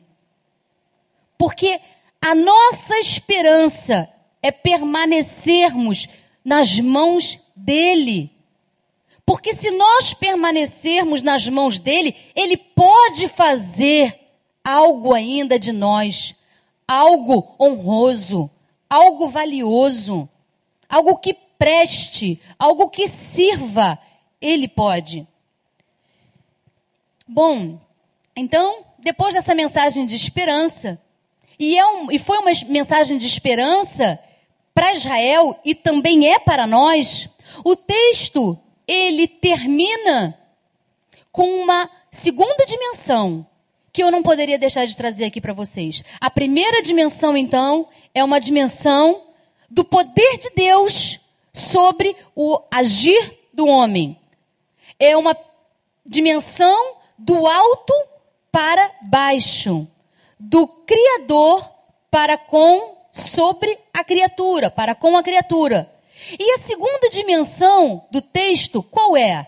Porque 1.37 1.79
a 2.21 2.35
nossa 2.35 2.99
esperança 2.99 4.09
é 4.41 4.51
permanecermos 4.51 6.07
nas 6.43 6.77
mãos 6.79 7.39
dele. 7.55 8.31
Porque 9.25 9.53
se 9.53 9.71
nós 9.71 10.13
permanecermos 10.13 11.21
nas 11.21 11.47
mãos 11.47 11.79
dele, 11.79 12.15
ele 12.35 12.57
pode 12.57 13.27
fazer 13.27 14.17
algo 14.63 15.13
ainda 15.13 15.57
de 15.57 15.71
nós, 15.71 16.35
algo 16.87 17.55
honroso, 17.59 18.49
algo 18.89 19.27
valioso, 19.29 20.27
algo 20.89 21.17
que 21.17 21.33
preste, 21.33 22.41
algo 22.57 22.89
que 22.89 23.07
sirva. 23.07 23.99
Ele 24.39 24.67
pode. 24.67 25.27
Bom, 27.27 27.79
então, 28.35 28.85
depois 28.99 29.33
dessa 29.33 29.55
mensagem 29.55 30.05
de 30.05 30.15
esperança, 30.15 30.99
e, 31.59 31.77
é 31.77 31.85
um, 31.85 32.11
e 32.11 32.19
foi 32.19 32.37
uma 32.39 32.51
mensagem 32.67 33.17
de 33.17 33.25
esperança 33.25 34.19
para 34.73 34.93
Israel 34.93 35.59
e 35.65 35.73
também 35.73 36.31
é 36.31 36.37
para 36.37 36.67
nós, 36.67 37.29
o 37.63 37.75
texto 37.75 38.57
ele 38.87 39.27
termina 39.27 40.37
com 41.31 41.61
uma 41.61 41.89
segunda 42.11 42.65
dimensão 42.65 43.45
que 43.91 44.03
eu 44.03 44.11
não 44.11 44.21
poderia 44.21 44.59
deixar 44.59 44.85
de 44.85 44.95
trazer 44.95 45.25
aqui 45.25 45.41
para 45.41 45.53
vocês. 45.53 46.03
A 46.21 46.29
primeira 46.29 46.83
dimensão, 46.83 47.35
então, 47.35 47.87
é 48.13 48.23
uma 48.23 48.39
dimensão 48.39 49.23
do 49.67 49.83
poder 49.83 50.37
de 50.37 50.51
Deus 50.51 51.19
sobre 51.51 52.15
o 52.35 52.61
agir 52.69 53.39
do 53.51 53.65
homem. 53.65 54.19
É 54.99 55.17
uma 55.17 55.35
dimensão 56.05 56.97
do 57.17 57.47
alto 57.47 57.93
para 58.51 58.91
baixo, 59.01 59.87
do 60.39 60.67
Criador 60.67 61.69
para 62.09 62.37
com 62.37 62.97
sobre 63.11 63.77
a 63.93 64.03
criatura, 64.03 64.69
para 64.69 64.95
com 64.95 65.17
a 65.17 65.23
criatura. 65.23 65.91
E 66.39 66.51
a 66.53 66.57
segunda 66.57 67.09
dimensão 67.09 68.05
do 68.11 68.21
texto, 68.21 68.81
qual 68.81 69.15
é? 69.15 69.47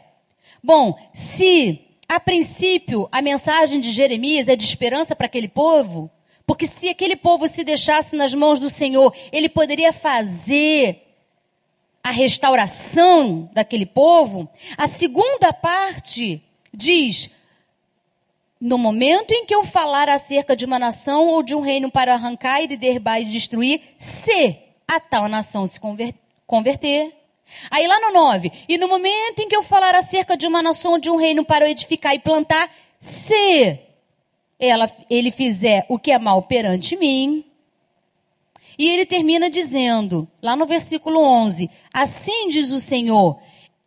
Bom, 0.64 0.98
se 1.14 1.82
a 2.08 2.20
princípio, 2.20 3.08
a 3.12 3.22
mensagem 3.22 3.80
de 3.80 3.92
Jeremias 3.92 4.48
é 4.48 4.56
de 4.56 4.66
esperança 4.66 5.16
para 5.16 5.28
aquele 5.28 5.48
povo, 5.48 6.10
porque 6.46 6.66
se 6.66 6.90
aquele 6.90 7.16
povo 7.16 7.48
se 7.48 7.64
deixasse 7.64 8.16
nas 8.16 8.34
mãos 8.34 8.60
do 8.60 8.70
Senhor, 8.70 9.16
ele 9.32 9.48
poderia 9.48 9.94
fazer 9.94 11.06
a 12.04 12.12
restauração 12.12 13.50
daquele 13.54 13.86
povo. 13.86 14.50
A 14.76 14.88
segunda 14.88 15.54
parte 15.54 16.42
diz: 16.74 17.30
no 18.60 18.78
momento 18.78 19.32
em 19.32 19.46
que 19.46 19.56
eu 19.56 19.64
falar 19.64 20.10
acerca 20.10 20.56
de 20.56 20.66
uma 20.66 20.78
nação 20.78 21.28
ou 21.28 21.42
de 21.42 21.56
um 21.56 21.62
reino 21.62 21.90
para 21.90 22.14
arrancar 22.14 22.62
e 22.62 22.68
derrubar 22.76 23.22
e 23.22 23.26
destruir, 23.26 23.82
se 23.98 24.58
a 24.88 25.00
tal 25.00 25.28
nação 25.30 25.66
se 25.66 25.80
converter, 26.46 27.20
Aí 27.72 27.88
lá 27.88 28.00
no 28.00 28.12
9, 28.14 28.52
e 28.68 28.78
no 28.78 28.88
momento 28.88 29.40
em 29.40 29.48
que 29.48 29.56
eu 29.56 29.64
falar 29.64 29.96
acerca 29.96 30.38
de 30.38 30.48
uma 30.48 30.62
nação 30.62 30.94
ou 30.94 31.00
de 31.00 31.10
um 31.10 31.16
reino 31.16 31.44
para 31.44 31.70
edificar 31.70 32.14
e 32.14 32.20
plantar, 32.20 32.70
se 33.00 33.80
ela, 34.60 34.92
ele 35.10 35.32
fizer 35.32 35.86
o 35.90 35.98
que 35.98 36.12
é 36.12 36.20
mal 36.20 36.44
perante 36.44 36.96
mim. 36.96 37.46
E 38.78 38.88
ele 38.88 39.06
termina 39.06 39.50
dizendo, 39.50 40.28
lá 40.42 40.56
no 40.56 40.66
versículo 40.66 41.22
11: 41.22 41.70
Assim 41.94 42.50
diz 42.50 42.72
o 42.72 42.80
Senhor: 42.80 43.40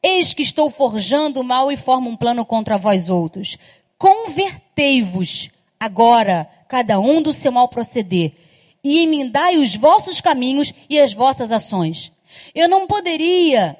Eis 0.02 0.34
que 0.34 0.42
estou 0.42 0.70
forjando 0.70 1.40
o 1.40 1.44
mal 1.44 1.70
e 1.70 1.76
formo 1.76 2.10
um 2.10 2.16
plano 2.16 2.44
contra 2.44 2.76
vós 2.76 3.08
outros. 3.08 3.56
Convertei-vos 4.02 5.48
agora, 5.78 6.50
cada 6.66 6.98
um 6.98 7.22
do 7.22 7.32
seu 7.32 7.52
mal 7.52 7.68
proceder, 7.68 8.32
e 8.82 8.98
emendai 8.98 9.58
os 9.58 9.76
vossos 9.76 10.20
caminhos 10.20 10.74
e 10.90 10.98
as 10.98 11.14
vossas 11.14 11.52
ações. 11.52 12.10
Eu 12.52 12.68
não 12.68 12.88
poderia 12.88 13.78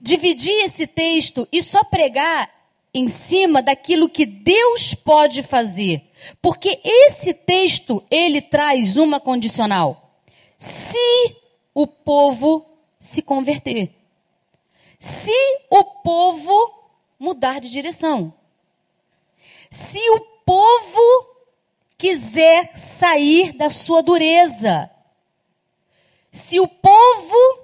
dividir 0.00 0.62
esse 0.62 0.86
texto 0.86 1.48
e 1.50 1.60
só 1.60 1.82
pregar 1.82 2.48
em 2.94 3.08
cima 3.08 3.60
daquilo 3.60 4.08
que 4.08 4.24
Deus 4.24 4.94
pode 4.94 5.42
fazer. 5.42 6.04
Porque 6.40 6.80
esse 6.84 7.34
texto, 7.34 8.00
ele 8.08 8.40
traz 8.40 8.96
uma 8.96 9.18
condicional. 9.18 10.20
Se 10.56 11.36
o 11.74 11.84
povo 11.84 12.64
se 13.00 13.22
converter. 13.22 13.90
Se 15.00 15.34
o 15.68 15.82
povo 15.82 16.76
mudar 17.18 17.60
de 17.60 17.70
direção. 17.70 18.32
Se 19.76 20.00
o 20.08 20.20
povo 20.46 21.36
quiser 21.98 22.78
sair 22.78 23.52
da 23.52 23.68
sua 23.68 24.02
dureza. 24.02 24.90
Se 26.32 26.58
o 26.58 26.66
povo 26.66 27.60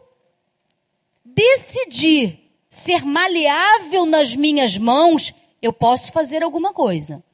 decidir 1.24 2.38
ser 2.68 3.02
maleável 3.02 4.04
nas 4.04 4.36
minhas 4.36 4.76
mãos, 4.76 5.32
eu 5.62 5.72
posso 5.72 6.12
fazer 6.12 6.42
alguma 6.42 6.74
coisa. 6.74 7.24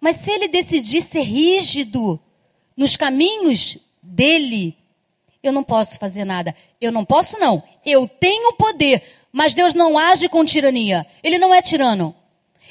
Mas 0.00 0.14
se 0.16 0.30
ele 0.30 0.46
decidir 0.46 1.02
ser 1.02 1.22
rígido 1.22 2.20
nos 2.76 2.96
caminhos 2.96 3.78
dele, 4.00 4.78
eu 5.42 5.52
não 5.52 5.64
posso 5.64 5.98
fazer 5.98 6.24
nada. 6.24 6.54
Eu 6.80 6.92
não 6.92 7.04
posso, 7.04 7.36
não. 7.40 7.64
Eu 7.84 8.06
tenho 8.06 8.52
poder, 8.52 9.02
mas 9.32 9.54
Deus 9.54 9.74
não 9.74 9.98
age 9.98 10.28
com 10.28 10.44
tirania. 10.44 11.04
Ele 11.20 11.36
não 11.36 11.52
é 11.52 11.60
tirano. 11.60 12.14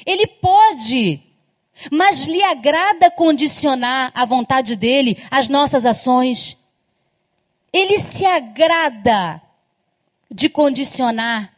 Ele 0.06 0.26
pode, 0.26 1.22
mas 1.90 2.24
lhe 2.24 2.42
agrada 2.42 3.10
condicionar 3.10 4.12
a 4.14 4.24
vontade 4.24 4.76
dele 4.76 5.22
às 5.30 5.48
nossas 5.48 5.86
ações. 5.86 6.56
Ele 7.72 7.98
se 7.98 8.24
agrada 8.24 9.42
de 10.30 10.48
condicionar 10.48 11.52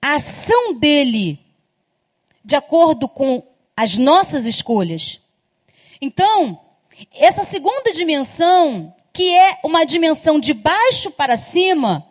a 0.00 0.14
ação 0.14 0.74
dele 0.74 1.38
de 2.44 2.56
acordo 2.56 3.08
com 3.08 3.42
as 3.76 3.98
nossas 3.98 4.46
escolhas. 4.46 5.20
Então, 6.00 6.58
essa 7.12 7.44
segunda 7.44 7.92
dimensão, 7.92 8.94
que 9.12 9.34
é 9.34 9.58
uma 9.64 9.84
dimensão 9.84 10.40
de 10.40 10.54
baixo 10.54 11.10
para 11.10 11.36
cima, 11.36 12.06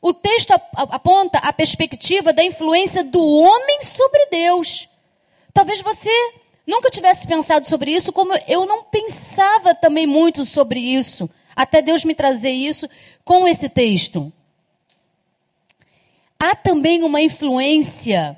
o 0.00 0.12
texto 0.12 0.50
aponta 0.50 1.38
a 1.38 1.52
perspectiva 1.52 2.32
da 2.32 2.42
influência 2.42 3.04
do 3.04 3.22
homem 3.22 3.82
sobre 3.82 4.26
Deus. 4.26 4.88
Talvez 5.52 5.80
você 5.80 6.10
nunca 6.66 6.90
tivesse 6.90 7.26
pensado 7.26 7.68
sobre 7.68 7.92
isso, 7.92 8.12
como 8.12 8.32
eu 8.46 8.66
não 8.66 8.84
pensava 8.84 9.74
também 9.74 10.06
muito 10.06 10.46
sobre 10.46 10.80
isso, 10.80 11.28
até 11.54 11.82
Deus 11.82 12.04
me 12.04 12.14
trazer 12.14 12.50
isso 12.50 12.88
com 13.24 13.46
esse 13.46 13.68
texto 13.68 14.32
há 16.42 16.56
também 16.56 17.04
uma 17.04 17.20
influência 17.20 18.36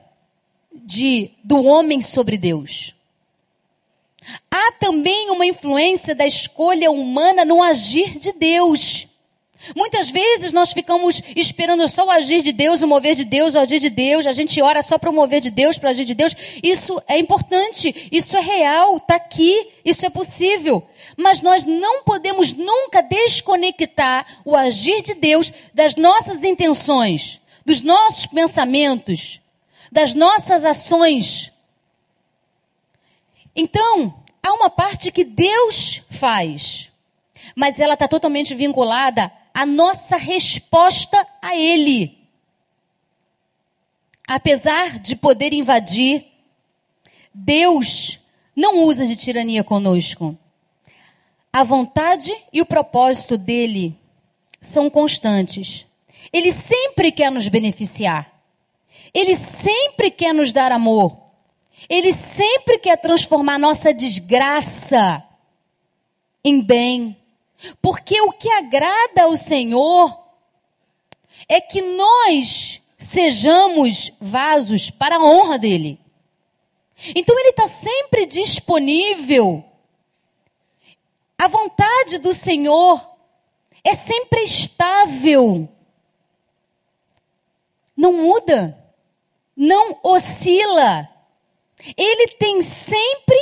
de, 0.70 1.30
do 1.42 1.64
homem 1.64 2.02
sobre 2.02 2.36
Deus. 2.36 2.94
Há 4.50 4.72
também 4.72 5.30
uma 5.30 5.46
influência 5.46 6.14
da 6.14 6.26
escolha 6.26 6.90
humana 6.90 7.46
no 7.46 7.62
agir 7.62 8.18
de 8.18 8.32
Deus. 8.32 9.08
Muitas 9.74 10.10
vezes 10.10 10.52
nós 10.52 10.72
ficamos 10.72 11.22
esperando 11.36 11.86
só 11.88 12.06
o 12.06 12.10
agir 12.10 12.42
de 12.42 12.52
Deus, 12.52 12.82
o 12.82 12.88
mover 12.88 13.14
de 13.14 13.24
Deus, 13.24 13.54
o 13.54 13.58
agir 13.58 13.78
de 13.78 13.90
Deus. 13.90 14.26
A 14.26 14.32
gente 14.32 14.60
ora 14.60 14.82
só 14.82 14.98
para 14.98 15.10
o 15.10 15.12
mover 15.12 15.40
de 15.40 15.50
Deus, 15.50 15.78
para 15.78 15.88
o 15.88 15.90
agir 15.90 16.04
de 16.04 16.14
Deus. 16.14 16.34
Isso 16.62 17.00
é 17.06 17.18
importante, 17.18 18.08
isso 18.10 18.36
é 18.36 18.40
real, 18.40 18.96
está 18.96 19.16
aqui, 19.16 19.68
isso 19.84 20.04
é 20.04 20.10
possível. 20.10 20.86
Mas 21.16 21.40
nós 21.40 21.64
não 21.64 22.02
podemos 22.02 22.52
nunca 22.52 23.02
desconectar 23.02 24.26
o 24.44 24.56
agir 24.56 25.02
de 25.02 25.14
Deus 25.14 25.52
das 25.72 25.96
nossas 25.96 26.42
intenções 26.44 27.40
dos 27.64 27.80
nossos 27.80 28.26
pensamentos, 28.26 29.40
das 29.90 30.14
nossas 30.14 30.64
ações. 30.64 31.50
Então, 33.56 34.22
há 34.42 34.52
uma 34.52 34.68
parte 34.68 35.10
que 35.10 35.24
Deus 35.24 36.02
faz, 36.10 36.90
mas 37.56 37.80
ela 37.80 37.94
está 37.94 38.06
totalmente 38.06 38.54
vinculada 38.54 39.32
à 39.54 39.64
nossa 39.64 40.16
resposta 40.16 41.24
a 41.40 41.56
Ele. 41.56 42.18
Apesar 44.26 44.98
de 44.98 45.14
poder 45.14 45.52
invadir, 45.52 46.26
Deus 47.32 48.20
não 48.56 48.82
usa 48.84 49.06
de 49.06 49.14
tirania 49.14 49.62
conosco. 49.62 50.36
A 51.52 51.62
vontade 51.62 52.34
e 52.52 52.60
o 52.60 52.66
propósito 52.66 53.38
dele 53.38 53.96
são 54.60 54.90
constantes. 54.90 55.86
Ele 56.32 56.50
sempre 56.50 57.12
quer 57.12 57.30
nos 57.30 57.46
beneficiar. 57.46 58.32
Ele 59.12 59.36
sempre 59.36 60.10
quer 60.10 60.34
nos 60.34 60.52
dar 60.52 60.72
amor. 60.72 61.16
Ele 61.88 62.12
sempre 62.12 62.78
quer 62.78 62.96
transformar 62.96 63.58
nossa 63.58 63.94
desgraça 63.94 65.22
em 66.42 66.60
bem. 66.60 67.16
Porque 67.80 68.20
o 68.20 68.32
que 68.32 68.50
agrada 68.50 69.22
ao 69.22 69.36
Senhor 69.36 70.22
é 71.48 71.60
que 71.60 71.80
nós 71.82 72.80
sejamos 72.96 74.12
vasos 74.20 74.90
para 74.90 75.16
a 75.16 75.24
honra 75.24 75.58
dele. 75.58 76.00
Então 77.14 77.38
ele 77.38 77.50
está 77.50 77.66
sempre 77.66 78.26
disponível. 78.26 79.64
A 81.38 81.48
vontade 81.48 82.18
do 82.18 82.32
Senhor 82.32 83.04
é 83.82 83.94
sempre 83.94 84.44
estável 84.44 85.68
não 87.96 88.12
muda, 88.12 88.78
não 89.56 89.98
oscila. 90.02 91.08
Ele 91.96 92.28
tem 92.38 92.60
sempre, 92.62 93.36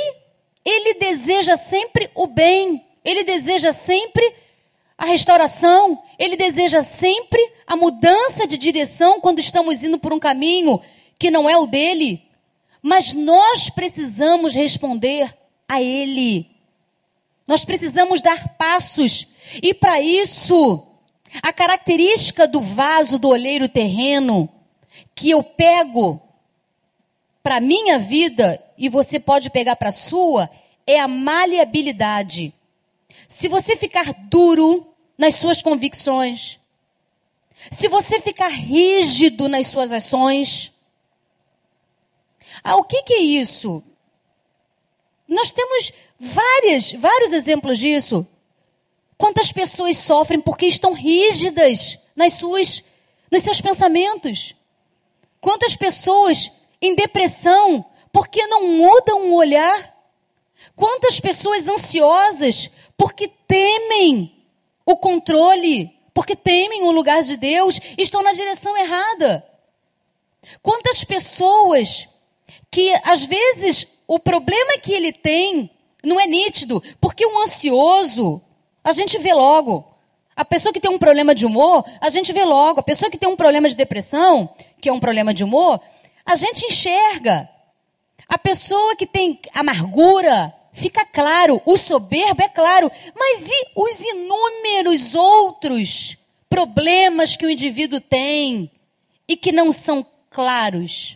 ele 0.63 0.95
deseja 0.95 1.55
sempre 1.55 2.09
o 2.13 2.27
bem, 2.27 2.85
ele 3.03 3.23
deseja 3.23 3.71
sempre 3.71 4.23
a 4.97 5.05
restauração, 5.05 6.01
ele 6.17 6.35
deseja 6.35 6.81
sempre 6.81 7.41
a 7.67 7.75
mudança 7.75 8.47
de 8.47 8.57
direção 8.57 9.19
quando 9.19 9.39
estamos 9.39 9.83
indo 9.83 9.99
por 9.99 10.13
um 10.13 10.19
caminho 10.19 10.79
que 11.19 11.31
não 11.31 11.49
é 11.49 11.57
o 11.57 11.65
dele. 11.65 12.23
Mas 12.81 13.13
nós 13.13 13.69
precisamos 13.69 14.53
responder 14.53 15.35
a 15.67 15.81
ele. 15.81 16.47
Nós 17.47 17.65
precisamos 17.65 18.21
dar 18.21 18.55
passos. 18.55 19.27
E 19.61 19.73
para 19.73 19.99
isso, 19.99 20.85
a 21.41 21.51
característica 21.51 22.47
do 22.47 22.61
vaso 22.61 23.17
do 23.17 23.29
olheiro 23.29 23.67
terreno 23.67 24.49
que 25.15 25.29
eu 25.29 25.43
pego 25.43 26.21
para 27.41 27.59
minha 27.59 27.99
vida 27.99 28.63
e 28.77 28.87
você 28.87 29.19
pode 29.19 29.49
pegar 29.49 29.75
para 29.75 29.89
a 29.89 29.93
sua 29.93 30.49
é 30.85 30.99
a 30.99 31.07
maleabilidade. 31.07 32.53
Se 33.27 33.47
você 33.47 33.75
ficar 33.75 34.13
duro 34.29 34.87
nas 35.17 35.35
suas 35.35 35.61
convicções, 35.61 36.59
se 37.71 37.87
você 37.87 38.19
ficar 38.19 38.49
rígido 38.49 39.47
nas 39.47 39.67
suas 39.67 39.91
ações, 39.91 40.71
ah, 42.63 42.75
o 42.75 42.83
que, 42.83 43.03
que 43.03 43.13
é 43.13 43.21
isso? 43.21 43.83
Nós 45.27 45.51
temos 45.51 45.91
várias, 46.19 46.91
vários 46.93 47.33
exemplos 47.33 47.79
disso. 47.79 48.27
Quantas 49.17 49.51
pessoas 49.51 49.97
sofrem 49.97 50.39
porque 50.39 50.65
estão 50.65 50.93
rígidas 50.93 51.97
nas 52.15 52.33
suas, 52.33 52.83
nos 53.31 53.43
seus 53.43 53.61
pensamentos? 53.61 54.55
Quantas 55.39 55.75
pessoas 55.75 56.51
em 56.81 56.95
depressão 56.95 57.85
porque 58.11 58.45
não 58.47 58.67
mudam 58.67 59.31
o 59.31 59.35
olhar? 59.35 59.92
Quantas 60.75 61.19
pessoas 61.19 61.67
ansiosas 61.67 62.69
porque 62.97 63.27
temem 63.47 64.45
o 64.85 64.95
controle, 64.97 65.91
porque 66.13 66.35
temem 66.35 66.83
o 66.83 66.91
lugar 66.91 67.23
de 67.23 67.37
Deus, 67.37 67.79
estão 67.97 68.21
na 68.21 68.33
direção 68.33 68.77
errada? 68.77 69.45
Quantas 70.61 71.03
pessoas 71.03 72.07
que 72.69 72.93
às 73.03 73.25
vezes 73.25 73.87
o 74.07 74.19
problema 74.19 74.77
que 74.77 74.91
ele 74.91 75.11
tem 75.11 75.69
não 76.03 76.19
é 76.19 76.27
nítido, 76.27 76.83
porque 76.99 77.25
o 77.25 77.41
ansioso, 77.41 78.41
a 78.83 78.91
gente 78.91 79.17
vê 79.17 79.33
logo. 79.33 79.85
A 80.35 80.43
pessoa 80.43 80.73
que 80.73 80.79
tem 80.79 80.91
um 80.91 80.97
problema 80.97 81.33
de 81.33 81.45
humor, 81.45 81.85
a 82.01 82.09
gente 82.09 82.33
vê 82.33 82.43
logo. 82.43 82.79
A 82.79 82.83
pessoa 82.83 83.09
que 83.09 83.17
tem 83.17 83.29
um 83.29 83.35
problema 83.35 83.69
de 83.69 83.75
depressão, 83.75 84.49
que 84.81 84.89
é 84.89 84.93
um 84.93 84.99
problema 84.99 85.33
de 85.33 85.43
humor, 85.43 85.79
a 86.25 86.35
gente 86.35 86.65
enxerga. 86.65 87.49
A 88.33 88.37
pessoa 88.39 88.95
que 88.95 89.05
tem 89.05 89.39
amargura, 89.53 90.51
fica 90.71 91.05
claro. 91.05 91.61
O 91.67 91.77
soberbo 91.77 92.41
é 92.41 92.49
claro. 92.49 92.91
Mas 93.15 93.47
e 93.47 93.67
os 93.75 93.99
inúmeros 93.99 95.13
outros 95.13 96.17
problemas 96.49 97.35
que 97.35 97.45
o 97.45 97.49
indivíduo 97.49 98.01
tem 98.01 98.71
e 99.27 99.37
que 99.37 99.51
não 99.51 99.71
são 99.71 100.03
claros? 100.31 101.15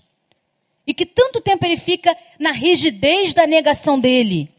E 0.86 0.94
que 0.94 1.08
tanto 1.08 1.42
tempo 1.42 1.66
ele 1.66 1.76
fica 1.76 2.16
na 2.38 2.52
rigidez 2.52 3.34
da 3.34 3.48
negação 3.48 4.00
dele? 4.00 4.52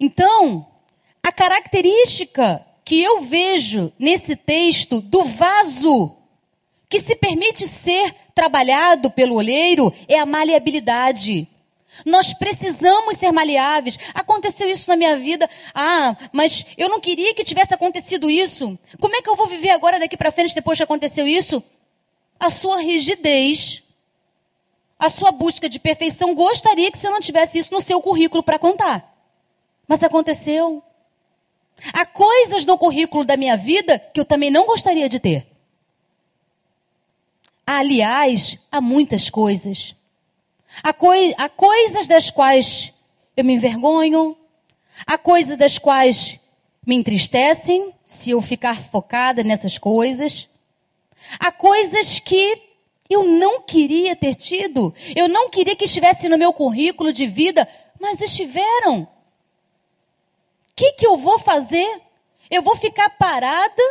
Então, 0.00 0.66
a 1.22 1.30
característica 1.30 2.66
que 2.84 3.00
eu 3.00 3.20
vejo 3.20 3.92
nesse 4.00 4.34
texto 4.34 5.00
do 5.00 5.22
vaso 5.22 6.16
que 6.88 6.98
se 6.98 7.14
permite 7.14 7.68
ser 7.68 8.14
trabalhado 8.38 9.10
pelo 9.10 9.34
olheiro 9.34 9.92
é 10.06 10.16
a 10.16 10.24
maleabilidade. 10.24 11.48
Nós 12.06 12.32
precisamos 12.32 13.16
ser 13.16 13.32
maleáveis. 13.32 13.98
Aconteceu 14.14 14.70
isso 14.70 14.88
na 14.88 14.94
minha 14.94 15.16
vida. 15.16 15.50
Ah, 15.74 16.16
mas 16.32 16.64
eu 16.76 16.88
não 16.88 17.00
queria 17.00 17.34
que 17.34 17.42
tivesse 17.42 17.74
acontecido 17.74 18.30
isso. 18.30 18.78
Como 19.00 19.16
é 19.16 19.20
que 19.20 19.28
eu 19.28 19.34
vou 19.34 19.48
viver 19.48 19.70
agora 19.70 19.98
daqui 19.98 20.16
para 20.16 20.30
frente 20.30 20.54
depois 20.54 20.78
que 20.78 20.84
aconteceu 20.84 21.26
isso? 21.26 21.60
A 22.38 22.48
sua 22.48 22.80
rigidez, 22.80 23.82
a 24.96 25.08
sua 25.08 25.32
busca 25.32 25.68
de 25.68 25.80
perfeição 25.80 26.32
gostaria 26.32 26.92
que 26.92 26.98
você 26.98 27.10
não 27.10 27.18
tivesse 27.18 27.58
isso 27.58 27.74
no 27.74 27.80
seu 27.80 28.00
currículo 28.00 28.44
para 28.44 28.56
contar. 28.56 29.12
Mas 29.88 30.04
aconteceu. 30.04 30.80
Há 31.92 32.06
coisas 32.06 32.64
no 32.64 32.78
currículo 32.78 33.24
da 33.24 33.36
minha 33.36 33.56
vida 33.56 33.98
que 33.98 34.20
eu 34.20 34.24
também 34.24 34.48
não 34.48 34.64
gostaria 34.64 35.08
de 35.08 35.18
ter. 35.18 35.47
Aliás, 37.70 38.56
há 38.72 38.80
muitas 38.80 39.28
coisas. 39.28 39.94
Há, 40.82 40.90
coi 40.90 41.34
há 41.36 41.50
coisas 41.50 42.08
das 42.08 42.30
quais 42.30 42.94
eu 43.36 43.44
me 43.44 43.52
envergonho, 43.52 44.34
há 45.06 45.18
coisas 45.18 45.54
das 45.58 45.76
quais 45.76 46.40
me 46.86 46.94
entristecem 46.94 47.92
se 48.06 48.30
eu 48.30 48.40
ficar 48.40 48.80
focada 48.80 49.44
nessas 49.44 49.76
coisas. 49.76 50.48
Há 51.38 51.52
coisas 51.52 52.18
que 52.18 52.58
eu 53.10 53.24
não 53.24 53.60
queria 53.60 54.16
ter 54.16 54.34
tido, 54.34 54.94
eu 55.14 55.28
não 55.28 55.50
queria 55.50 55.76
que 55.76 55.84
estivesse 55.84 56.26
no 56.26 56.38
meu 56.38 56.54
currículo 56.54 57.12
de 57.12 57.26
vida, 57.26 57.68
mas 58.00 58.22
estiveram. 58.22 59.02
O 59.02 59.08
que, 60.74 60.92
que 60.92 61.06
eu 61.06 61.18
vou 61.18 61.38
fazer? 61.38 62.00
Eu 62.50 62.62
vou 62.62 62.76
ficar 62.76 63.10
parada 63.10 63.82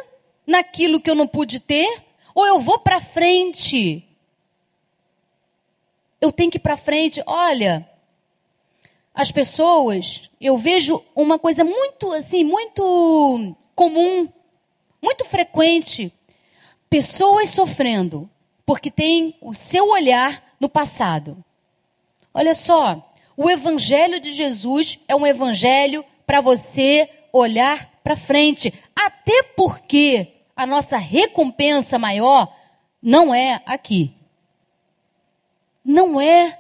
naquilo 0.48 1.00
que 1.00 1.12
eu 1.12 1.16
não 1.16 1.28
pude 1.28 1.60
ter? 1.60 2.07
Ou 2.38 2.46
eu 2.46 2.60
vou 2.60 2.78
para 2.80 3.02
frente 3.02 4.08
eu 6.20 6.32
tenho 6.32 6.52
que 6.52 6.58
ir 6.58 6.62
para 6.62 6.78
frente. 6.78 7.22
Olha, 7.26 7.88
as 9.14 9.32
pessoas, 9.32 10.30
eu 10.40 10.58
vejo 10.58 11.04
uma 11.16 11.40
coisa 11.40 11.64
muito 11.64 12.12
assim, 12.12 12.44
muito 12.44 13.56
comum, 13.76 14.28
muito 15.02 15.26
frequente. 15.26 16.12
Pessoas 16.90 17.50
sofrendo 17.50 18.30
porque 18.66 18.92
tem 18.92 19.36
o 19.42 19.54
seu 19.54 19.90
olhar 19.90 20.44
no 20.60 20.68
passado. 20.68 21.44
Olha 22.34 22.54
só, 22.54 23.14
o 23.36 23.50
evangelho 23.50 24.20
de 24.20 24.34
Jesus 24.34 25.00
é 25.08 25.16
um 25.16 25.26
evangelho 25.26 26.04
para 26.26 26.42
você 26.42 27.10
olhar 27.32 27.90
para 28.04 28.16
frente, 28.16 28.74
até 28.96 29.44
porque 29.56 30.34
a 30.58 30.66
nossa 30.66 30.98
recompensa 30.98 32.00
maior 32.00 32.52
não 33.02 33.34
é 33.34 33.62
aqui. 33.66 34.12
Não 35.86 36.20
é. 36.20 36.60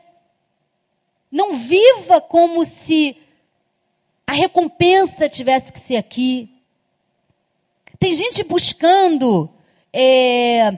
Não 1.31 1.55
viva 1.55 2.21
como 2.21 2.63
se 2.63 3.17
a 4.27 4.33
recompensa 4.33 5.27
tivesse 5.27 5.73
que 5.73 5.79
ser 5.79 5.97
aqui. 5.97 6.47
Tem 7.99 8.13
gente 8.13 8.43
buscando 8.43 9.49
é, 9.91 10.77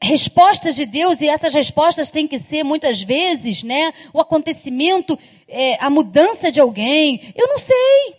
respostas 0.00 0.76
de 0.76 0.84
Deus 0.84 1.22
e 1.22 1.28
essas 1.28 1.54
respostas 1.54 2.10
têm 2.10 2.28
que 2.28 2.38
ser 2.38 2.62
muitas 2.62 3.02
vezes, 3.02 3.62
né? 3.62 3.94
O 4.12 4.20
acontecimento, 4.20 5.18
é, 5.48 5.82
a 5.82 5.88
mudança 5.88 6.52
de 6.52 6.60
alguém. 6.60 7.32
Eu 7.34 7.48
não 7.48 7.58
sei. 7.58 8.14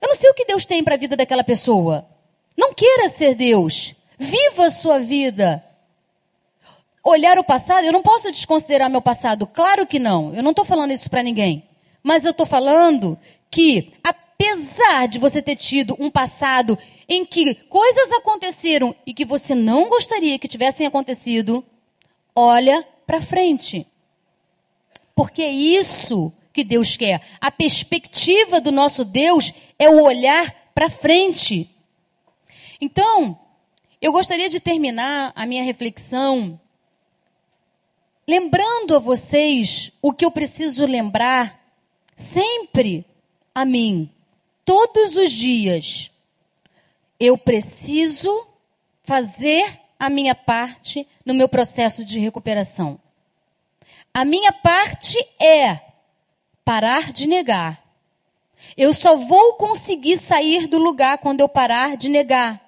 Eu 0.00 0.08
não 0.08 0.14
sei 0.16 0.30
o 0.30 0.34
que 0.34 0.44
Deus 0.44 0.66
tem 0.66 0.82
para 0.82 0.94
a 0.94 0.98
vida 0.98 1.16
daquela 1.16 1.44
pessoa. 1.44 2.15
Não 2.56 2.72
queira 2.72 3.08
ser 3.08 3.34
Deus. 3.34 3.94
Viva 4.18 4.66
a 4.66 4.70
sua 4.70 4.98
vida 4.98 5.62
olhar 7.06 7.38
o 7.38 7.44
passado, 7.44 7.84
eu 7.84 7.92
não 7.92 8.02
posso 8.02 8.30
desconsiderar 8.30 8.90
meu 8.90 9.00
passado. 9.00 9.46
Claro 9.46 9.86
que 9.86 9.98
não. 9.98 10.34
Eu 10.34 10.42
não 10.42 10.50
estou 10.50 10.64
falando 10.64 10.90
isso 10.90 11.08
para 11.08 11.22
ninguém. 11.22 11.62
Mas 12.02 12.24
eu 12.24 12.32
estou 12.32 12.46
falando 12.46 13.18
que, 13.50 13.92
apesar 14.02 15.06
de 15.06 15.18
você 15.18 15.40
ter 15.40 15.56
tido 15.56 15.96
um 16.00 16.10
passado 16.10 16.76
em 17.08 17.24
que 17.24 17.54
coisas 17.54 18.10
aconteceram 18.12 18.94
e 19.06 19.14
que 19.14 19.24
você 19.24 19.54
não 19.54 19.88
gostaria 19.88 20.38
que 20.38 20.48
tivessem 20.48 20.86
acontecido, 20.86 21.64
olha 22.34 22.84
para 23.06 23.22
frente. 23.22 23.86
Porque 25.14 25.42
é 25.42 25.50
isso 25.50 26.32
que 26.52 26.64
Deus 26.64 26.96
quer. 26.96 27.22
A 27.40 27.50
perspectiva 27.50 28.60
do 28.60 28.72
nosso 28.72 29.04
Deus 29.04 29.52
é 29.78 29.88
o 29.88 30.02
olhar 30.02 30.54
para 30.74 30.90
frente. 30.90 31.70
Então, 32.80 33.38
eu 34.00 34.12
gostaria 34.12 34.48
de 34.48 34.60
terminar 34.60 35.32
a 35.34 35.46
minha 35.46 35.62
reflexão 35.62 36.60
lembrando 38.26 38.96
a 38.96 38.98
vocês 38.98 39.92
o 40.02 40.12
que 40.12 40.24
eu 40.24 40.30
preciso 40.30 40.84
lembrar 40.84 41.60
sempre 42.16 43.06
a 43.54 43.64
mim, 43.64 44.10
todos 44.64 45.16
os 45.16 45.30
dias. 45.30 46.10
Eu 47.18 47.38
preciso 47.38 48.48
fazer 49.02 49.80
a 49.98 50.10
minha 50.10 50.34
parte 50.34 51.06
no 51.24 51.32
meu 51.32 51.48
processo 51.48 52.04
de 52.04 52.18
recuperação. 52.18 52.98
A 54.12 54.24
minha 54.24 54.52
parte 54.52 55.16
é 55.40 55.80
parar 56.64 57.12
de 57.12 57.26
negar. 57.26 57.82
Eu 58.76 58.92
só 58.92 59.16
vou 59.16 59.54
conseguir 59.54 60.18
sair 60.18 60.66
do 60.66 60.78
lugar 60.78 61.18
quando 61.18 61.40
eu 61.40 61.48
parar 61.48 61.96
de 61.96 62.08
negar. 62.08 62.65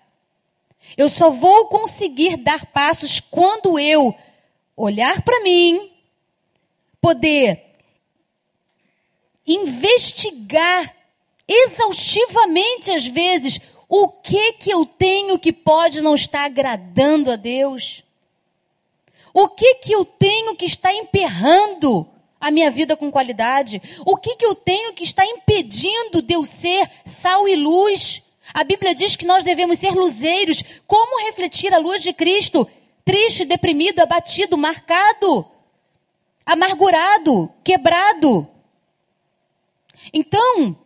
Eu 0.97 1.09
só 1.09 1.31
vou 1.31 1.67
conseguir 1.67 2.37
dar 2.37 2.67
passos 2.67 3.21
quando 3.21 3.79
eu 3.79 4.15
olhar 4.77 5.23
para 5.23 5.41
mim, 5.43 5.91
poder 7.01 7.65
investigar 9.47 10.95
exaustivamente 11.47 12.91
às 12.91 13.07
vezes 13.07 13.61
o 13.89 14.09
que 14.09 14.53
que 14.55 14.71
eu 14.71 14.85
tenho 14.85 15.39
que 15.39 15.53
pode 15.53 16.03
não 16.03 16.15
estar 16.15 16.45
agradando 16.45 17.31
a 17.31 17.37
Deus? 17.37 18.05
O 19.33 19.49
que 19.49 19.77
que 19.77 19.93
eu 19.93 20.05
tenho 20.05 20.55
que 20.55 20.67
está 20.67 20.93
emperrando 20.93 22.07
a 22.39 22.51
minha 22.51 22.71
vida 22.71 22.97
com 22.97 23.11
qualidade? 23.11 23.81
O 24.05 24.17
que 24.17 24.37
que 24.37 24.45
eu 24.45 24.55
tenho 24.55 24.93
que 24.93 25.05
está 25.05 25.25
impedindo 25.25 26.21
de 26.21 26.35
eu 26.35 26.45
ser 26.45 26.91
sal 27.05 27.49
e 27.49 27.57
luz? 27.57 28.23
A 28.59 28.65
Bíblia 28.65 28.95
diz 28.95 29.15
que 29.15 29.27
nós 29.27 29.45
devemos 29.45 29.79
ser 29.79 29.93
luzeiros. 29.93 30.65
Como 30.87 31.25
refletir 31.27 31.73
a 31.73 31.79
luz 31.79 32.03
de 32.03 32.13
Cristo? 32.13 32.69
triste, 33.09 33.47
deprimido, 33.47 34.01
abatido, 34.01 34.59
marcado, 34.59 35.47
amargurado, 36.45 37.51
quebrado. 37.65 38.47
Então, 40.13 40.77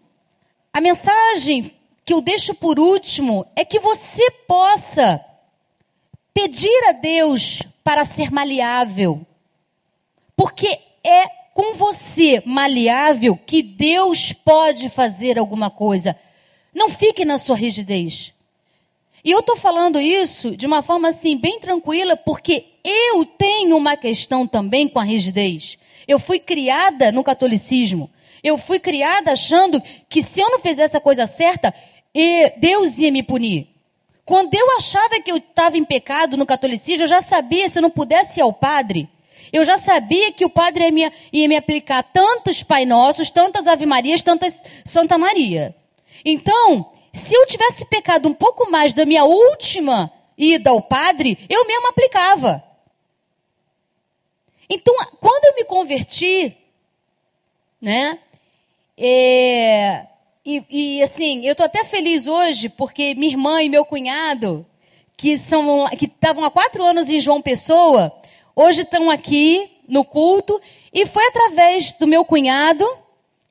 a 0.73 0.81
mensagem 0.81 1.75
que 2.05 2.15
eu 2.15 2.21
deixo 2.21 2.55
por 2.55 2.79
último 2.79 3.45
é 3.57 3.65
que 3.65 3.81
você 3.81 4.31
possa 4.47 5.21
pedir 6.33 6.89
a 6.91 6.93
Deus 6.93 7.61
para 7.83 8.05
ser 8.05 8.31
maleável. 8.31 9.27
Porque 10.37 10.79
é 11.03 11.27
com 11.53 11.75
você 11.75 12.41
maleável 12.47 13.37
que 13.37 13.65
Deus 13.65 14.33
pode 14.33 14.89
fazer 14.89 15.41
alguma 15.41 15.73
coisa. 15.73 16.17
Não 16.75 16.89
fique 16.89 17.25
na 17.25 17.39
sua 17.39 17.57
rigidez. 17.57 18.33
E 19.25 19.31
eu 19.31 19.41
estou 19.41 19.57
falando 19.57 20.01
isso 20.01 20.57
de 20.57 20.67
uma 20.67 20.83
forma 20.83 21.09
assim, 21.09 21.37
bem 21.37 21.61
tranquila, 21.61 22.17
porque 22.17 22.65
eu 22.85 23.25
tenho 23.25 23.77
uma 23.77 23.97
questão 23.97 24.47
também 24.47 24.89
com 24.89 24.99
a 24.99 25.05
rigidez. 25.05 25.79
Eu 26.09 26.19
fui 26.19 26.39
criada 26.39 27.13
no 27.13 27.23
catolicismo. 27.23 28.11
Eu 28.43 28.59
fui 28.59 28.81
criada 28.81 29.33
achando 29.33 29.81
que 30.09 30.23
se 30.23 30.41
eu 30.41 30.51
não 30.51 30.59
fizesse 30.59 30.97
a 30.97 31.01
coisa 31.01 31.27
certa, 31.27 31.73
Deus 32.59 32.99
ia 32.99 33.13
me 33.13 33.23
punir. 33.23 33.69
Quando 34.25 34.55
eu 34.55 34.77
achava 34.77 35.21
que 35.21 35.31
eu 35.31 35.37
estava 35.37 35.77
em 35.77 35.85
pecado 35.85 36.37
no 36.37 36.47
catolicismo, 36.47 37.05
eu 37.05 37.09
já 37.09 37.23
sabia, 37.23 37.69
se 37.69 37.79
eu 37.79 37.83
não 37.83 37.91
pudesse 37.91 38.41
ir 38.41 38.43
ao 38.43 38.53
padre, 38.53 39.09
eu 39.53 39.65
já 39.65 39.77
sabia 39.77 40.33
que 40.33 40.45
o 40.45 40.51
padre 40.51 40.85
ia 40.85 40.91
me, 40.91 41.13
ia 41.33 41.49
me 41.49 41.57
aplicar 41.57 42.03
tantos 42.03 42.63
Pai 42.63 42.85
Nossos, 42.85 43.31
tantas 43.31 43.67
Ave 43.67 43.87
Marias, 43.87 44.23
tantas 44.23 44.63
Santa 44.85 45.19
Maria. 45.19 45.77
Então, 46.25 46.93
se 47.13 47.35
eu 47.35 47.47
tivesse 47.47 47.85
pecado 47.85 48.29
um 48.29 48.35
pouco 48.35 48.71
mais 48.71 48.93
da 48.93 49.05
minha 49.05 49.25
última 49.25 50.13
ida 50.37 50.71
ao 50.71 50.81
padre, 50.81 51.39
eu 51.49 51.67
mesmo 51.67 51.89
aplicava. 51.89 52.63
Então, 54.69 54.95
quando 55.21 55.45
eu 55.45 55.55
me 55.55 55.65
converti, 55.65 56.57
né? 57.81 58.19
É, 58.97 60.07
e, 60.45 60.65
e, 60.71 61.03
assim, 61.03 61.45
eu 61.45 61.53
estou 61.53 61.67
até 61.67 61.85
feliz 61.85 62.27
hoje 62.27 62.69
porque 62.69 63.15
minha 63.15 63.33
irmã 63.33 63.63
e 63.63 63.69
meu 63.69 63.85
cunhado, 63.85 64.65
que 65.17 65.37
são 65.37 65.89
que 65.99 66.07
estavam 66.07 66.45
há 66.45 66.51
quatro 66.51 66.83
anos 66.83 67.11
em 67.11 67.21
João 67.21 67.43
Pessoa, 67.43 68.13
hoje 68.57 68.83
estão 68.83 69.11
aqui 69.11 69.71
no 69.87 70.05
culto 70.05 70.61
e 70.93 71.07
foi 71.07 71.27
através 71.27 71.93
do 71.93 72.07
meu 72.07 72.25
cunhado 72.25 72.87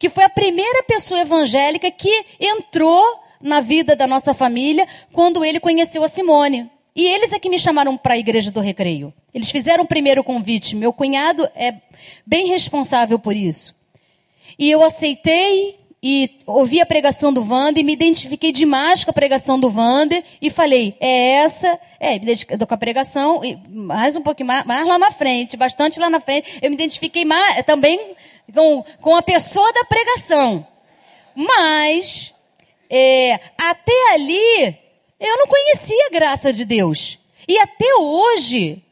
que 0.01 0.09
foi 0.09 0.23
a 0.23 0.29
primeira 0.29 0.81
pessoa 0.81 1.21
evangélica 1.21 1.91
que 1.91 2.25
entrou 2.39 3.03
na 3.39 3.61
vida 3.61 3.95
da 3.95 4.07
nossa 4.07 4.33
família 4.33 4.87
quando 5.13 5.45
ele 5.45 5.59
conheceu 5.59 6.03
a 6.03 6.07
Simone. 6.07 6.67
E 6.95 7.05
eles 7.05 7.31
é 7.31 7.37
que 7.37 7.47
me 7.47 7.59
chamaram 7.59 7.95
para 7.95 8.15
a 8.15 8.17
igreja 8.17 8.49
do 8.49 8.59
recreio. 8.59 9.13
Eles 9.31 9.51
fizeram 9.51 9.83
o 9.83 9.87
primeiro 9.87 10.23
convite. 10.23 10.75
Meu 10.75 10.91
cunhado 10.91 11.47
é 11.53 11.75
bem 12.25 12.47
responsável 12.47 13.19
por 13.19 13.35
isso. 13.35 13.75
E 14.57 14.71
eu 14.71 14.83
aceitei 14.83 15.77
e 16.01 16.31
ouvi 16.47 16.81
a 16.81 16.85
pregação 16.85 17.31
do 17.31 17.47
Wander 17.47 17.81
e 17.81 17.83
me 17.83 17.93
identifiquei 17.93 18.51
demais 18.51 19.03
com 19.03 19.11
a 19.11 19.13
pregação 19.13 19.59
do 19.59 19.69
Wander 19.69 20.23
e 20.41 20.49
falei, 20.49 20.95
é 20.99 21.33
essa, 21.43 21.79
é, 21.99 22.13
me 22.13 22.23
identifiquei 22.23 22.57
com 22.57 22.73
a 22.73 22.77
pregação, 22.77 23.45
e 23.45 23.55
mais 23.69 24.17
um 24.17 24.21
pouquinho 24.21 24.47
mais, 24.47 24.65
mais 24.65 24.87
lá 24.87 24.97
na 24.97 25.11
frente, 25.11 25.55
bastante 25.55 25.99
lá 25.99 26.09
na 26.09 26.19
frente, 26.19 26.57
eu 26.59 26.71
me 26.71 26.75
identifiquei 26.75 27.23
mais, 27.23 27.63
também 27.67 28.15
com, 28.53 28.83
com 29.01 29.15
a 29.15 29.21
pessoa 29.21 29.71
da 29.73 29.85
pregação. 29.85 30.65
Mas, 31.35 32.33
é, 32.89 33.39
até 33.57 34.13
ali, 34.13 34.77
eu 35.19 35.37
não 35.37 35.47
conhecia 35.47 36.07
a 36.07 36.11
graça 36.11 36.51
de 36.51 36.65
Deus. 36.65 37.19
E 37.47 37.57
até 37.57 37.95
hoje, 37.95 38.83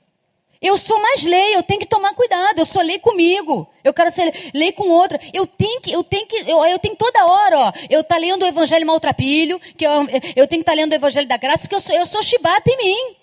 eu 0.62 0.78
sou 0.78 1.02
mais 1.02 1.24
lei, 1.24 1.56
eu 1.56 1.64
tenho 1.64 1.80
que 1.80 1.86
tomar 1.86 2.14
cuidado. 2.14 2.60
Eu 2.60 2.66
sou 2.66 2.82
lei 2.82 3.00
comigo. 3.00 3.68
Eu 3.84 3.94
quero 3.94 4.12
ser 4.12 4.52
lei 4.54 4.72
com 4.72 4.90
outra. 4.90 5.20
Eu 5.34 5.48
tenho 5.48 5.80
que, 5.82 5.92
eu 5.92 6.04
tenho 6.04 6.28
que, 6.28 6.36
eu, 6.50 6.64
eu 6.66 6.80
tenho 6.80 6.96
toda 6.96 7.26
hora, 7.26 7.60
ó. 7.60 7.74
Eu 7.90 8.04
tá 8.04 8.18
lendo 8.18 8.44
o 8.44 8.48
Evangelho 8.48 8.86
maltrapilho, 8.86 9.60
que 9.60 9.86
eu, 9.86 9.92
eu 10.36 10.48
tenho 10.48 10.48
que 10.48 10.56
estar 10.58 10.72
tá 10.72 10.76
lendo 10.76 10.92
o 10.92 10.96
Evangelho 10.96 11.28
da 11.28 11.38
Graça, 11.38 11.68
que 11.68 11.76
eu 11.76 11.80
sou, 11.80 11.96
eu 11.96 12.06
sou 12.06 12.22
chibata 12.22 12.70
em 12.70 12.78
mim. 12.78 13.16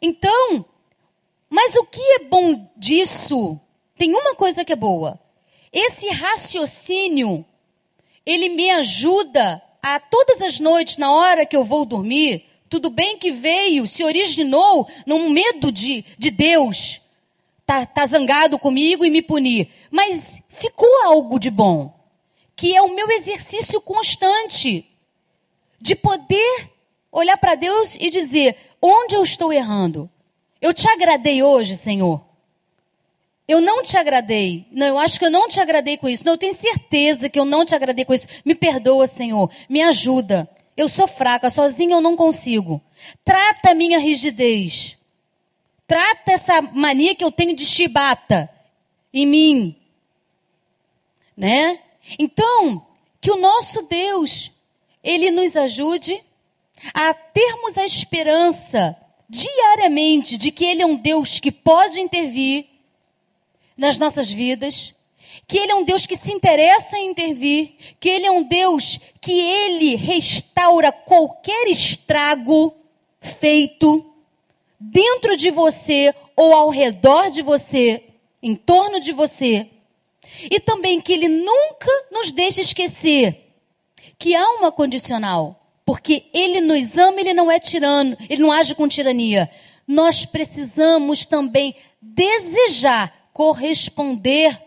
Então, 0.00 0.64
mas 1.50 1.74
o 1.74 1.84
que 1.84 2.00
é 2.00 2.18
bom 2.20 2.68
disso? 2.76 3.58
Tem 3.96 4.14
uma 4.14 4.34
coisa 4.36 4.64
que 4.64 4.72
é 4.72 4.76
boa. 4.76 5.18
Esse 5.78 6.08
raciocínio, 6.08 7.46
ele 8.26 8.48
me 8.48 8.68
ajuda 8.68 9.62
a 9.80 10.00
todas 10.00 10.42
as 10.42 10.58
noites, 10.58 10.96
na 10.96 11.12
hora 11.12 11.46
que 11.46 11.56
eu 11.56 11.62
vou 11.62 11.84
dormir, 11.84 12.44
tudo 12.68 12.90
bem 12.90 13.16
que 13.16 13.30
veio, 13.30 13.86
se 13.86 14.02
originou 14.02 14.88
num 15.06 15.30
medo 15.30 15.70
de, 15.70 16.04
de 16.18 16.32
Deus. 16.32 17.00
Tá, 17.64 17.86
tá 17.86 18.04
zangado 18.04 18.58
comigo 18.58 19.04
e 19.04 19.10
me 19.10 19.22
punir. 19.22 19.70
Mas 19.88 20.42
ficou 20.48 20.88
algo 21.04 21.38
de 21.38 21.48
bom. 21.48 21.94
Que 22.56 22.74
é 22.74 22.82
o 22.82 22.92
meu 22.92 23.08
exercício 23.12 23.80
constante. 23.80 24.84
De 25.80 25.94
poder 25.94 26.72
olhar 27.12 27.36
para 27.36 27.54
Deus 27.54 27.94
e 28.00 28.10
dizer: 28.10 28.56
onde 28.82 29.14
eu 29.14 29.22
estou 29.22 29.52
errando? 29.52 30.10
Eu 30.60 30.74
te 30.74 30.88
agradei 30.88 31.40
hoje, 31.40 31.76
Senhor. 31.76 32.27
Eu 33.48 33.62
não 33.62 33.82
te 33.82 33.96
agradei. 33.96 34.66
Não, 34.70 34.86
eu 34.86 34.98
acho 34.98 35.18
que 35.18 35.24
eu 35.24 35.30
não 35.30 35.48
te 35.48 35.58
agradei 35.58 35.96
com 35.96 36.06
isso. 36.06 36.22
Não, 36.22 36.34
eu 36.34 36.38
tenho 36.38 36.52
certeza 36.52 37.30
que 37.30 37.40
eu 37.40 37.46
não 37.46 37.64
te 37.64 37.74
agradei 37.74 38.04
com 38.04 38.12
isso. 38.12 38.28
Me 38.44 38.54
perdoa, 38.54 39.06
Senhor. 39.06 39.50
Me 39.70 39.80
ajuda. 39.80 40.46
Eu 40.76 40.86
sou 40.86 41.08
fraca, 41.08 41.48
sozinha 41.48 41.96
eu 41.96 42.00
não 42.02 42.14
consigo. 42.14 42.80
Trata 43.24 43.70
a 43.70 43.74
minha 43.74 43.98
rigidez. 43.98 44.98
Trata 45.86 46.32
essa 46.32 46.60
mania 46.60 47.14
que 47.14 47.24
eu 47.24 47.32
tenho 47.32 47.56
de 47.56 47.64
chibata 47.64 48.50
em 49.12 49.26
mim. 49.26 49.76
Né? 51.34 51.80
Então, 52.18 52.86
que 53.18 53.30
o 53.30 53.40
nosso 53.40 53.82
Deus, 53.82 54.52
ele 55.02 55.30
nos 55.30 55.56
ajude 55.56 56.22
a 56.92 57.14
termos 57.14 57.78
a 57.78 57.86
esperança 57.86 58.94
diariamente 59.28 60.36
de 60.36 60.50
que 60.50 60.66
ele 60.66 60.82
é 60.82 60.86
um 60.86 60.96
Deus 60.96 61.40
que 61.40 61.50
pode 61.50 61.98
intervir 61.98 62.67
nas 63.78 63.96
nossas 63.96 64.30
vidas, 64.30 64.92
que 65.46 65.56
Ele 65.56 65.72
é 65.72 65.74
um 65.76 65.84
Deus 65.84 66.04
que 66.04 66.16
se 66.16 66.32
interessa 66.32 66.98
em 66.98 67.10
intervir, 67.10 67.74
que 68.00 68.08
Ele 68.08 68.26
é 68.26 68.30
um 68.30 68.42
Deus 68.42 68.98
que 69.20 69.32
Ele 69.32 69.94
restaura 69.94 70.90
qualquer 70.90 71.68
estrago 71.68 72.74
feito 73.20 74.04
dentro 74.78 75.36
de 75.36 75.50
você 75.50 76.14
ou 76.36 76.52
ao 76.52 76.68
redor 76.68 77.30
de 77.30 77.40
você, 77.40 78.02
em 78.42 78.54
torno 78.54 79.00
de 79.00 79.12
você. 79.12 79.68
E 80.50 80.60
também 80.60 81.00
que 81.00 81.12
Ele 81.12 81.28
nunca 81.28 81.90
nos 82.10 82.32
deixa 82.32 82.60
esquecer 82.60 83.44
que 84.18 84.34
há 84.34 84.50
uma 84.50 84.72
condicional, 84.72 85.64
porque 85.86 86.24
Ele 86.34 86.60
nos 86.60 86.98
ama, 86.98 87.20
Ele 87.20 87.32
não 87.32 87.50
é 87.50 87.58
tirano, 87.58 88.16
Ele 88.28 88.42
não 88.42 88.52
age 88.52 88.74
com 88.74 88.88
tirania. 88.88 89.48
Nós 89.86 90.26
precisamos 90.26 91.24
também 91.24 91.74
desejar 92.00 93.17
corresponder 93.38 94.60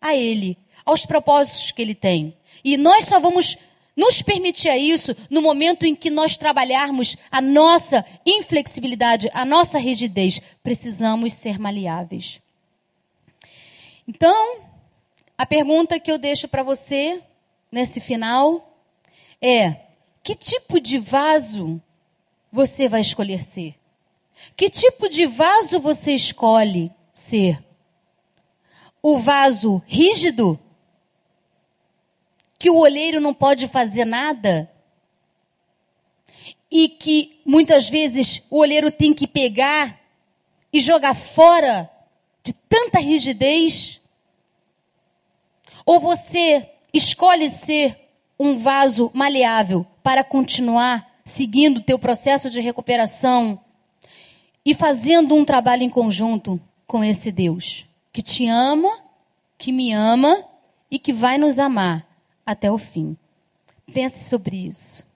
a 0.00 0.14
Ele, 0.14 0.56
aos 0.86 1.04
propósitos 1.04 1.72
que 1.72 1.82
Ele 1.82 1.92
tem. 1.92 2.36
E 2.62 2.76
nós 2.76 3.06
só 3.06 3.18
vamos 3.18 3.58
nos 3.96 4.22
permitir 4.22 4.68
a 4.68 4.78
isso 4.78 5.12
no 5.28 5.42
momento 5.42 5.84
em 5.84 5.92
que 5.92 6.08
nós 6.08 6.36
trabalharmos 6.36 7.16
a 7.32 7.40
nossa 7.40 8.06
inflexibilidade, 8.24 9.28
a 9.34 9.44
nossa 9.44 9.76
rigidez. 9.76 10.40
Precisamos 10.62 11.34
ser 11.34 11.58
maleáveis. 11.58 12.40
Então, 14.06 14.58
a 15.36 15.44
pergunta 15.44 15.98
que 15.98 16.12
eu 16.12 16.16
deixo 16.16 16.46
para 16.46 16.62
você 16.62 17.20
nesse 17.72 18.00
final 18.00 18.64
é: 19.40 19.78
que 20.22 20.36
tipo 20.36 20.78
de 20.78 20.96
vaso 20.96 21.82
você 22.52 22.88
vai 22.88 23.00
escolher 23.00 23.42
ser? 23.42 23.74
Que 24.56 24.70
tipo 24.70 25.08
de 25.08 25.26
vaso 25.26 25.80
você 25.80 26.14
escolhe 26.14 26.92
ser? 27.12 27.58
O 29.02 29.18
vaso 29.18 29.82
rígido, 29.86 30.58
que 32.58 32.70
o 32.70 32.78
olheiro 32.78 33.20
não 33.20 33.34
pode 33.34 33.66
fazer 33.66 34.04
nada, 34.04 34.70
e 36.70 36.88
que 36.88 37.40
muitas 37.44 37.90
vezes 37.90 38.42
o 38.48 38.58
olheiro 38.58 38.90
tem 38.90 39.12
que 39.12 39.26
pegar 39.26 40.00
e 40.72 40.80
jogar 40.80 41.14
fora 41.14 41.90
de 42.42 42.54
tanta 42.54 42.98
rigidez? 42.98 44.00
Ou 45.84 46.00
você 46.00 46.70
escolhe 46.92 47.50
ser 47.50 47.98
um 48.38 48.56
vaso 48.56 49.10
maleável 49.12 49.84
para 50.02 50.24
continuar 50.24 51.20
seguindo 51.24 51.78
o 51.78 51.82
teu 51.82 51.98
processo 51.98 52.48
de 52.48 52.60
recuperação 52.60 53.60
e 54.64 54.74
fazendo 54.74 55.34
um 55.34 55.44
trabalho 55.44 55.82
em 55.82 55.90
conjunto 55.90 56.58
com 56.86 57.04
esse 57.04 57.30
Deus? 57.30 57.86
Que 58.12 58.22
te 58.22 58.46
ama, 58.48 58.90
que 59.56 59.72
me 59.72 59.92
ama 59.92 60.44
e 60.90 60.98
que 60.98 61.12
vai 61.12 61.38
nos 61.38 61.58
amar 61.58 62.06
até 62.44 62.70
o 62.70 62.78
fim. 62.78 63.16
Pense 63.92 64.28
sobre 64.28 64.66
isso. 64.66 65.06